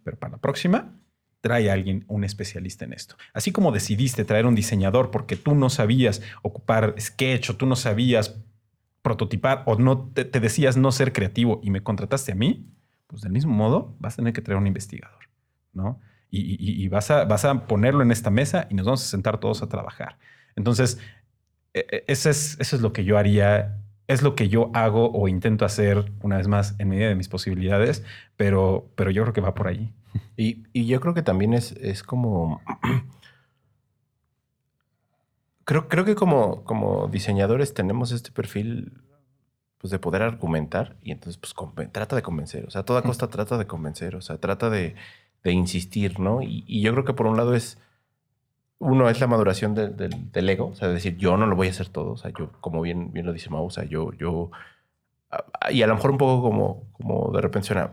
[0.04, 0.98] Pero para la próxima,
[1.42, 3.16] trae a alguien, un especialista en esto.
[3.34, 7.76] Así como decidiste traer un diseñador porque tú no sabías ocupar sketch o tú no
[7.76, 8.40] sabías
[9.02, 12.72] prototipar o no te, decías no ser creativo y me contrataste a mí,
[13.08, 15.30] pues del mismo modo vas a tener que traer un investigador,
[15.74, 16.00] ¿no?
[16.34, 19.62] Y, vas, a, vas a ponerlo en esta mesa y nos vamos a sentar todos
[19.64, 20.18] a trabajar.
[20.56, 20.98] Entonces,
[21.74, 23.82] e, e, eso es, eso es lo que yo haría
[24.12, 27.30] es lo que yo hago o intento hacer, una vez más, en medida de mis
[27.30, 28.04] posibilidades,
[28.36, 29.94] pero, pero yo creo que va por ahí.
[30.38, 32.62] Y, yo creo que también es, es como...
[35.66, 39.02] creo, creo que como, como diseñadores tenemos este perfil
[39.78, 41.54] pues, de poder argumentar y entonces pues
[41.92, 44.96] trata de convencer, o sea, a toda costa trata de convencer, o sea, trata de,
[45.44, 46.42] insistir, ¿no?
[46.42, 47.80] y yo creo que por un lado es
[48.82, 51.90] uno es la maduración del ego, o sea, decir, yo no lo voy a hacer
[51.90, 54.50] todo, o sea, yo, como bien, bien lo dice Mau, o sea, yo, yo,
[55.70, 57.92] y a lo mejor un poco como, como de repente suena,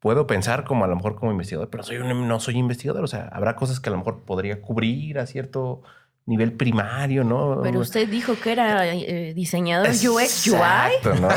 [0.00, 3.28] puedo pensar como a lo mejor como investigador, pero soy no soy investigador, o sea,
[3.32, 5.82] habrá cosas que a lo mejor podría cubrir a cierto
[6.28, 7.60] nivel primario, ¿no?
[7.62, 10.58] Pero usted dijo que era eh, diseñador UX, UI.
[10.58, 11.28] Exacto, ¿no?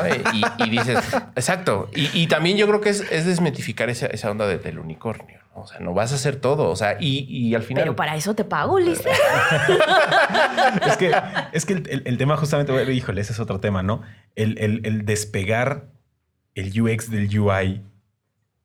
[0.66, 1.00] y, dices,
[1.36, 1.90] exacto.
[1.96, 5.40] Y, también yo creo que es, desmitificar esa, esa onda del unicornio.
[5.54, 6.70] O sea, no vas a hacer todo.
[6.70, 7.84] O sea, y, al final.
[7.84, 9.06] Pero para eso te pago, Ulises.
[10.86, 11.12] es que,
[11.54, 14.02] es que el, tema, justamente, híjole, ese es otro tema, ¿no?
[14.36, 15.88] El, el despegar
[16.54, 17.82] el UX del UI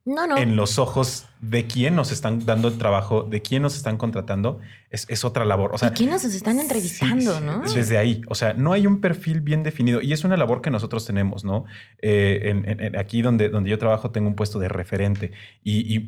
[0.07, 0.39] no, no.
[0.39, 4.61] en los ojos de quién nos están dando el trabajo, de quién nos están contratando,
[4.91, 5.75] es, otra labor.
[5.75, 7.61] O sea, quién nos están entrevistando, no?
[7.61, 8.23] Desde ahí.
[8.29, 11.45] O sea, no hay un perfil bien definido y es una labor que nosotros tenemos,
[11.45, 11.65] ¿no?
[12.01, 15.33] Eh, aquí donde, donde yo trabajo tengo un puesto de referente
[15.63, 15.99] y,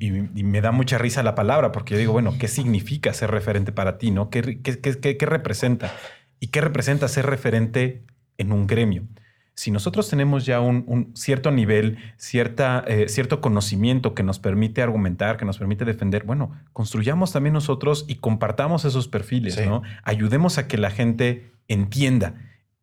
[0.43, 3.99] me da mucha risa la palabra porque yo digo, bueno, ¿qué significa ser referente para
[3.99, 4.31] ti, no?
[4.31, 5.93] ¿Qué, qué, qué, qué representa?
[6.41, 8.05] ¿Y qué representa ser referente
[8.39, 9.09] en un gremio?
[9.59, 15.37] Si nosotros tenemos ya un, cierto nivel, cierta, eh, cierto conocimiento que nos permite argumentar,
[15.37, 19.83] que nos permite defender, bueno, construyamos también nosotros y compartamos esos perfiles, ¿no?
[20.05, 22.35] Ayudemos a que la gente entienda.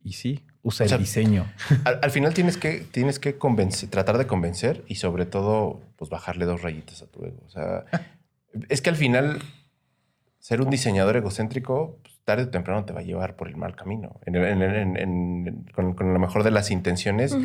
[0.04, 1.46] Y sí, usa el diseño.
[1.86, 6.44] Al, final tienes que, tienes que convencer, tratar de convencer y sobre todo, pues bajarle
[6.44, 7.42] dos rayitas a tu ego.
[7.46, 7.86] O sea,
[8.68, 9.40] es que al final,
[10.46, 13.76] ser un diseñador egocéntrico, pues, tarde o temprano te va a llevar por el mal
[13.76, 14.20] camino.
[15.74, 17.36] con, lo mejor de las intenciones,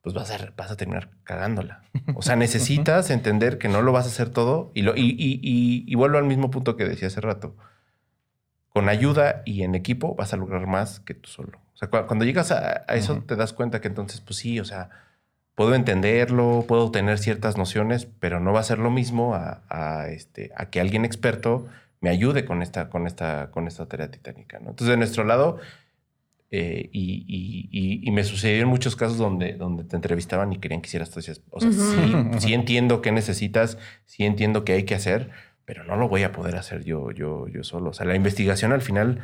[0.00, 1.82] pues vas a, vas a terminar cagándola.
[2.14, 6.18] O sea, necesitas entender que no lo vas a hacer todo y, lo, y, vuelvo
[6.18, 7.56] al mismo punto que decía hace rato.
[8.68, 11.58] Con ayuda y en equipo vas a lograr más que tú solo.
[11.74, 14.90] O sea, cuando llegas a, eso te das cuenta que entonces, pues sí, o sea,
[15.56, 20.52] puedo entenderlo, puedo tener ciertas nociones, pero no va a ser lo mismo a, este,
[20.54, 21.66] a que alguien experto
[22.00, 24.58] me ayude con esta, con esta, con esta tarea titánica.
[24.58, 24.70] ¿no?
[24.70, 25.58] Entonces, de nuestro lado,
[26.50, 31.10] eh, y, me sucedió en muchos casos donde, donde te entrevistaban y querían que hicieras
[31.10, 31.22] todo.
[31.50, 31.70] O sea,
[32.38, 35.30] sí, entiendo qué necesitas, sí entiendo qué hay que hacer,
[35.64, 37.90] pero no lo voy a poder hacer yo, yo, yo solo.
[37.90, 39.20] O sea, la investigación al final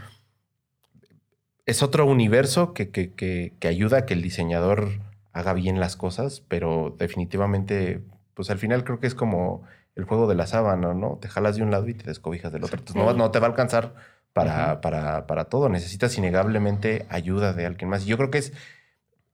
[1.65, 5.01] es otro universo que, que, que, que ayuda a que el diseñador
[5.33, 8.03] haga bien las cosas, pero definitivamente,
[8.35, 9.63] pues al final creo que es como
[9.95, 11.19] el juego de la sábana, ¿no?
[11.21, 12.79] Te jalas de un lado y te descobijas del otro.
[12.79, 13.95] Entonces no, no te va a alcanzar
[14.33, 15.69] para, para, para, todo.
[15.69, 18.05] Necesitas innegablemente ayuda de alguien más.
[18.05, 18.53] Y yo creo que es,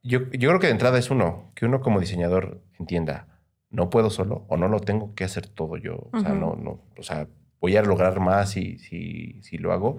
[0.03, 3.27] yo, yo creo que de entrada es uno, que uno como diseñador entienda,
[3.71, 6.09] no puedo solo o no lo tengo que hacer todo yo.
[6.13, 7.29] O sea, no, no, o sea,
[7.61, 9.99] voy a lograr más si, si, si lo hago.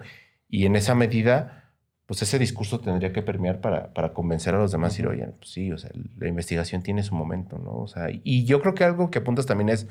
[0.49, 1.71] Y en esa medida,
[2.05, 5.31] pues ese discurso tendría que permear para, para convencer a los demás y decir, oye,
[5.37, 7.77] pues sí, o sea, la investigación tiene su momento, ¿no?
[7.77, 9.87] O sea, y yo creo que algo que apuntas también es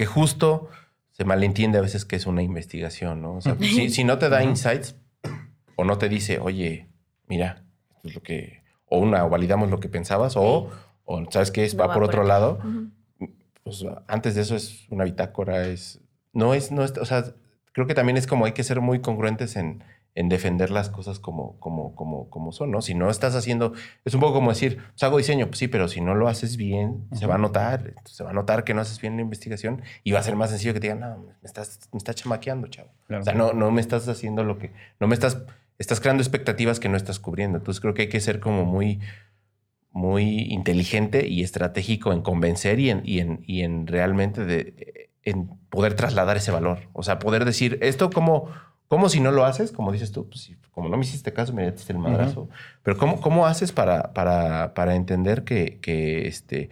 [0.00, 0.70] que justo
[1.10, 3.34] se malentiende a veces que es una investigación, ¿no?
[3.34, 4.96] O sea, si, no te da insights
[5.76, 6.88] o no te dice, oye,
[7.28, 10.70] mira, esto es lo que, o una, validamos lo que pensabas, o,
[11.04, 12.60] o sabes qué es, va, por otro lado,
[13.62, 16.00] pues antes de eso es una bitácora, es,
[16.32, 17.22] no es, no es, o sea,
[17.72, 19.84] creo que también es como hay que ser muy congruentes en,
[20.14, 22.82] en defender las cosas como, como, como, como son, ¿no?
[22.82, 23.72] Si no estás haciendo,
[24.04, 26.56] es un poco como decir, pues hago diseño, pues sí, pero si no lo haces
[26.56, 29.82] bien, se va a notar, se va a notar que no haces bien la investigación
[30.02, 32.66] y va a ser más sencillo que te digan, no, me estás, me estás chamaqueando,
[32.66, 32.90] chavo.
[33.08, 35.42] O sea, no, no me estás haciendo lo que, no me estás,
[35.78, 37.58] estás creando expectativas que no estás cubriendo.
[37.58, 39.00] Entonces creo que hay que ser como muy,
[39.92, 45.48] muy inteligente y estratégico en convencer y en, y en, y en realmente de en
[45.68, 46.78] poder trasladar ese valor.
[46.92, 48.50] O sea, poder decir, esto como,
[48.90, 51.70] como si no lo haces, como dices tú, pues, como no me hiciste caso, me
[51.70, 52.48] diste el madrazo.
[52.82, 56.70] Pero ¿cómo, cómo haces para, para, para entender que, que, este,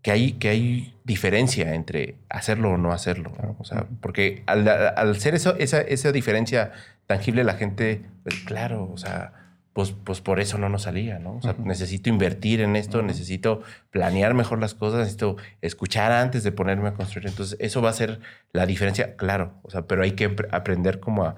[0.00, 3.30] que, hay, que hay diferencia entre hacerlo o no hacerlo?
[3.58, 6.72] O sea, porque al, al ser eso, esa, esa diferencia
[7.06, 9.39] tangible, la gente, pues claro, o sea
[9.80, 11.36] pues, pues por eso no nos salía, ¿no?
[11.36, 16.52] O sea, necesito invertir en esto, necesito planear mejor las cosas, necesito escuchar antes de
[16.52, 17.28] ponerme a construir.
[17.28, 18.20] Entonces, eso va a ser
[18.52, 21.36] la diferencia, claro, o sea, pero hay que aprender como a,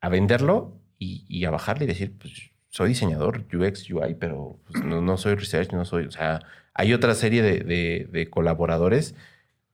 [0.00, 5.00] a venderlo y, a bajarle y decir, pues soy diseñador UX, UI, pero pues, no,
[5.00, 6.40] no, soy research, no soy, o sea,
[6.74, 9.14] hay otra serie de, de, colaboradores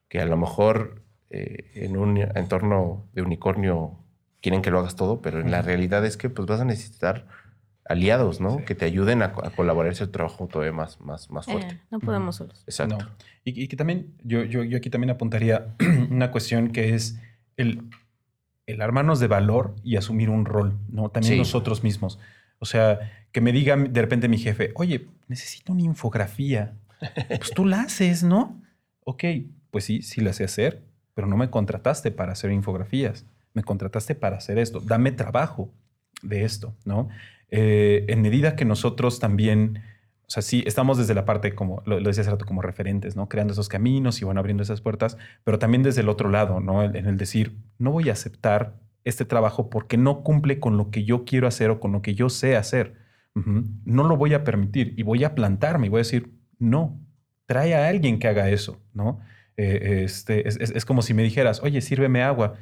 [0.09, 3.99] que a lo mejor eh, en un entorno de unicornio
[4.43, 7.27] quieren que lo hagas todo, pero en la realidad es que pues vas a necesitar
[7.89, 8.65] aliados, ¿no?
[8.65, 11.81] Que te ayuden a, colaborar ese trabajo todavía más, más, más eh, fuerte.
[11.91, 12.63] no podemos solos.
[12.67, 12.99] Exacto.
[13.45, 15.75] Y, que también, yo, yo, yo, aquí también apuntaría
[16.11, 17.19] una cuestión que es
[17.57, 17.89] el,
[18.67, 21.09] el armarnos de valor y asumir un rol, ¿no?
[21.11, 22.19] También nosotros mismos.
[22.59, 26.75] O sea, que me diga de repente mi jefe, oye, necesito una infografía.
[27.29, 28.61] Pues tú la haces, ¿no?
[29.05, 29.25] Ok,
[29.71, 30.83] pues sí, sí la sé hacer,
[31.15, 33.25] pero no me contrataste para hacer infografías.
[33.55, 34.81] Me contrataste para hacer esto.
[34.81, 35.73] Dame trabajo
[36.23, 37.09] de esto, ¿no?
[37.51, 39.83] Eh, en medida que nosotros también,
[40.27, 43.29] o sea, sí, estamos desde la parte, como lo, decía hace rato, como referentes, ¿no?
[43.29, 46.83] Creando esos caminos y bueno, abriendo esas puertas, pero también desde el otro lado, ¿no?
[46.83, 51.05] En el decir, no voy a aceptar este trabajo porque no cumple con lo que
[51.05, 52.95] yo quiero hacer o con lo que yo sé hacer.
[53.85, 57.01] No lo voy a permitir y voy a plantarme y voy a decir, no,
[57.47, 59.21] trae a alguien que haga eso, ¿no?
[59.57, 62.55] Eh, este, es, como si me dijeras, oye, sírveme agua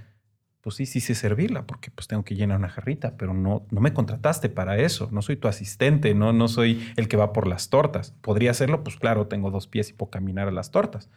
[0.66, 3.80] pues sí, sí sé servirla porque pues tengo que llenar una jarrita, pero no, no
[3.80, 7.46] me contrataste para eso, no soy tu asistente, no, no soy el que va por
[7.46, 8.16] las tortas.
[8.20, 11.08] Podría hacerlo, pues claro, tengo dos pies y puedo caminar a las tortas,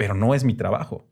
[0.00, 1.04] pero no es mi trabajo.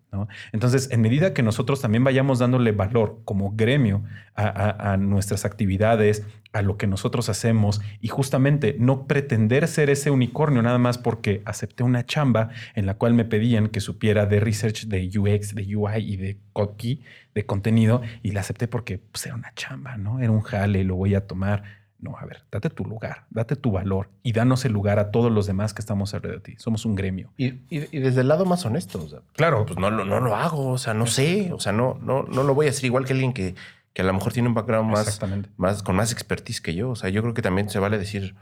[0.51, 4.03] Entonces, en medida que nosotros también vayamos dándole valor como gremio
[4.35, 6.25] a, nuestras actividades,
[6.55, 11.43] a lo que nosotros hacemos y justamente no pretender ser ese unicornio nada más porque
[11.45, 15.77] acepté una chamba en la cual me pedían que supiera de research de UX, de
[15.77, 17.03] UI y de copy,
[17.35, 20.19] de contenido, y la acepté porque pues, era una chamba, ¿no?
[20.21, 21.63] Era un jale, lo voy a tomar
[22.01, 25.33] no, a ver, date tu lugar, date tu valor y danos el lugar a todos
[25.33, 26.59] los demás que estamos alrededor de ti.
[26.59, 27.33] Somos un gremio.
[27.37, 31.07] Y, desde el lado más honesto, claro, pues no, no, lo hago, o sea, no
[31.07, 33.57] sé, o sea, no, no, no lo voy a hacer igual que alguien que,
[33.93, 35.21] que a lo mejor tiene un background más,
[35.57, 36.91] más, con más expertise que yo.
[36.91, 38.37] O sea, yo creo que también se vale decir,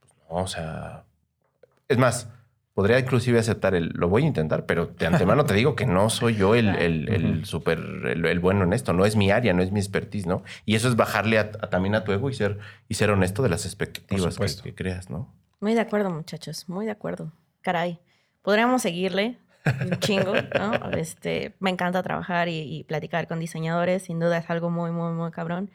[0.00, 1.04] pues no, o sea,
[1.88, 2.28] es más,
[2.74, 6.08] podría inclusive aceptar el, lo voy a intentar, pero de antemano te digo que no
[6.10, 9.62] soy yo el, el, el súper, el, bueno en esto, no es mi área, no
[9.62, 10.42] es mi expertise, ¿no?
[10.64, 12.58] Y eso es bajarle también a tu ego y ser,
[12.88, 15.32] y ser honesto de las expectativas que, creas, ¿no?
[15.60, 17.32] Muy de acuerdo, muchachos, muy de acuerdo.
[17.60, 18.00] Caray,
[18.40, 19.38] podríamos seguirle
[19.80, 20.90] un chingo, ¿no?
[20.96, 25.12] Este, me encanta trabajar y, y platicar con diseñadores, sin duda es algo muy, muy,
[25.12, 25.70] muy cabrón.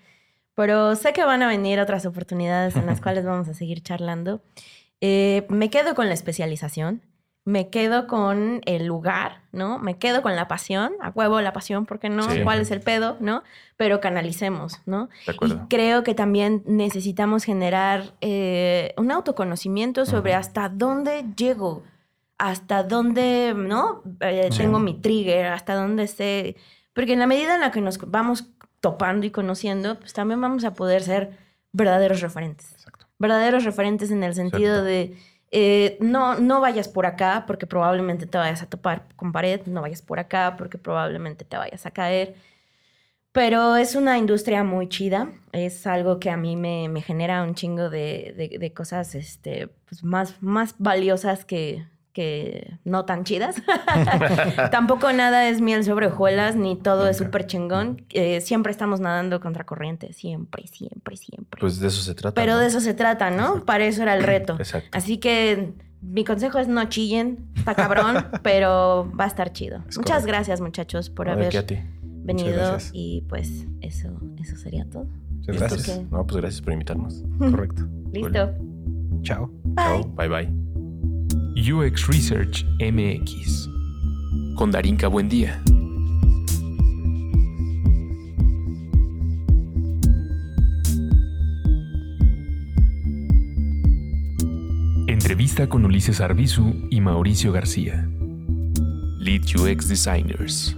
[0.57, 4.41] Pero sé que van a venir otras oportunidades en las cuales vamos a seguir charlando.
[5.01, 7.01] Eh, me quedo con la especialización,
[7.47, 9.79] me quedo con el lugar, ¿no?
[9.79, 13.15] Me quedo con la pasión, a huevo la pasión, porque no, cuál es el pedo,
[13.21, 13.41] ¿no?
[13.77, 15.07] Pero canalicemos, ¿no?
[15.41, 21.83] Y creo que también necesitamos generar eh, un autoconocimiento sobre hasta dónde llego,
[22.37, 24.03] hasta dónde, ¿no?
[24.19, 26.57] Eh, tengo mi trigger, hasta dónde sé.
[26.91, 28.49] Porque en la medida en la que nos vamos
[28.81, 31.37] topando y conociendo, pues también vamos a poder ser
[31.71, 32.75] verdaderos referentes
[33.20, 35.18] verdaderos referentes en el sentido de
[35.51, 39.82] eh, no, no vayas por acá porque probablemente te vayas a topar con pared, no
[39.82, 42.36] vayas por acá porque probablemente te vayas a caer.
[43.32, 47.53] Pero es una industria muy chida, es algo que a mí me, me genera un
[47.53, 51.86] chingo de, de, de cosas este, pues más, más valiosas que,
[52.18, 53.61] que no tan chidas.
[54.72, 58.07] Tampoco nada es miel sobre hojuelas, ni todo es súper chingón.
[58.09, 61.59] Eh, siempre estamos nadando contra corriente, siempre, siempre, siempre.
[61.59, 62.34] Pues de eso se trata.
[62.34, 63.65] Pero de eso se trata, ¿no?
[63.65, 64.53] Para eso era el reto.
[64.59, 64.89] Exacto.
[64.97, 69.84] Así que mi consejo es no chillen, está cabrón, pero va a estar chido.
[69.95, 71.53] Muchas gracias, muchachos, por haber
[72.24, 72.78] venido.
[72.93, 74.09] Y pues eso,
[74.39, 75.05] eso sería todo.
[75.36, 76.01] Muchas gracias.
[76.09, 77.24] No, pues gracias por invitarnos.
[77.38, 77.88] Correcto.
[78.11, 78.55] Listo.
[79.22, 79.51] Chao.
[79.76, 80.03] Chao.
[80.15, 80.66] Bye bye.
[81.57, 83.67] UX Research MX
[84.55, 85.59] con Darinka Buendía.
[95.07, 98.07] Entrevista con Ulises Arbizu y Mauricio García.
[99.17, 100.77] Lead UX Designers.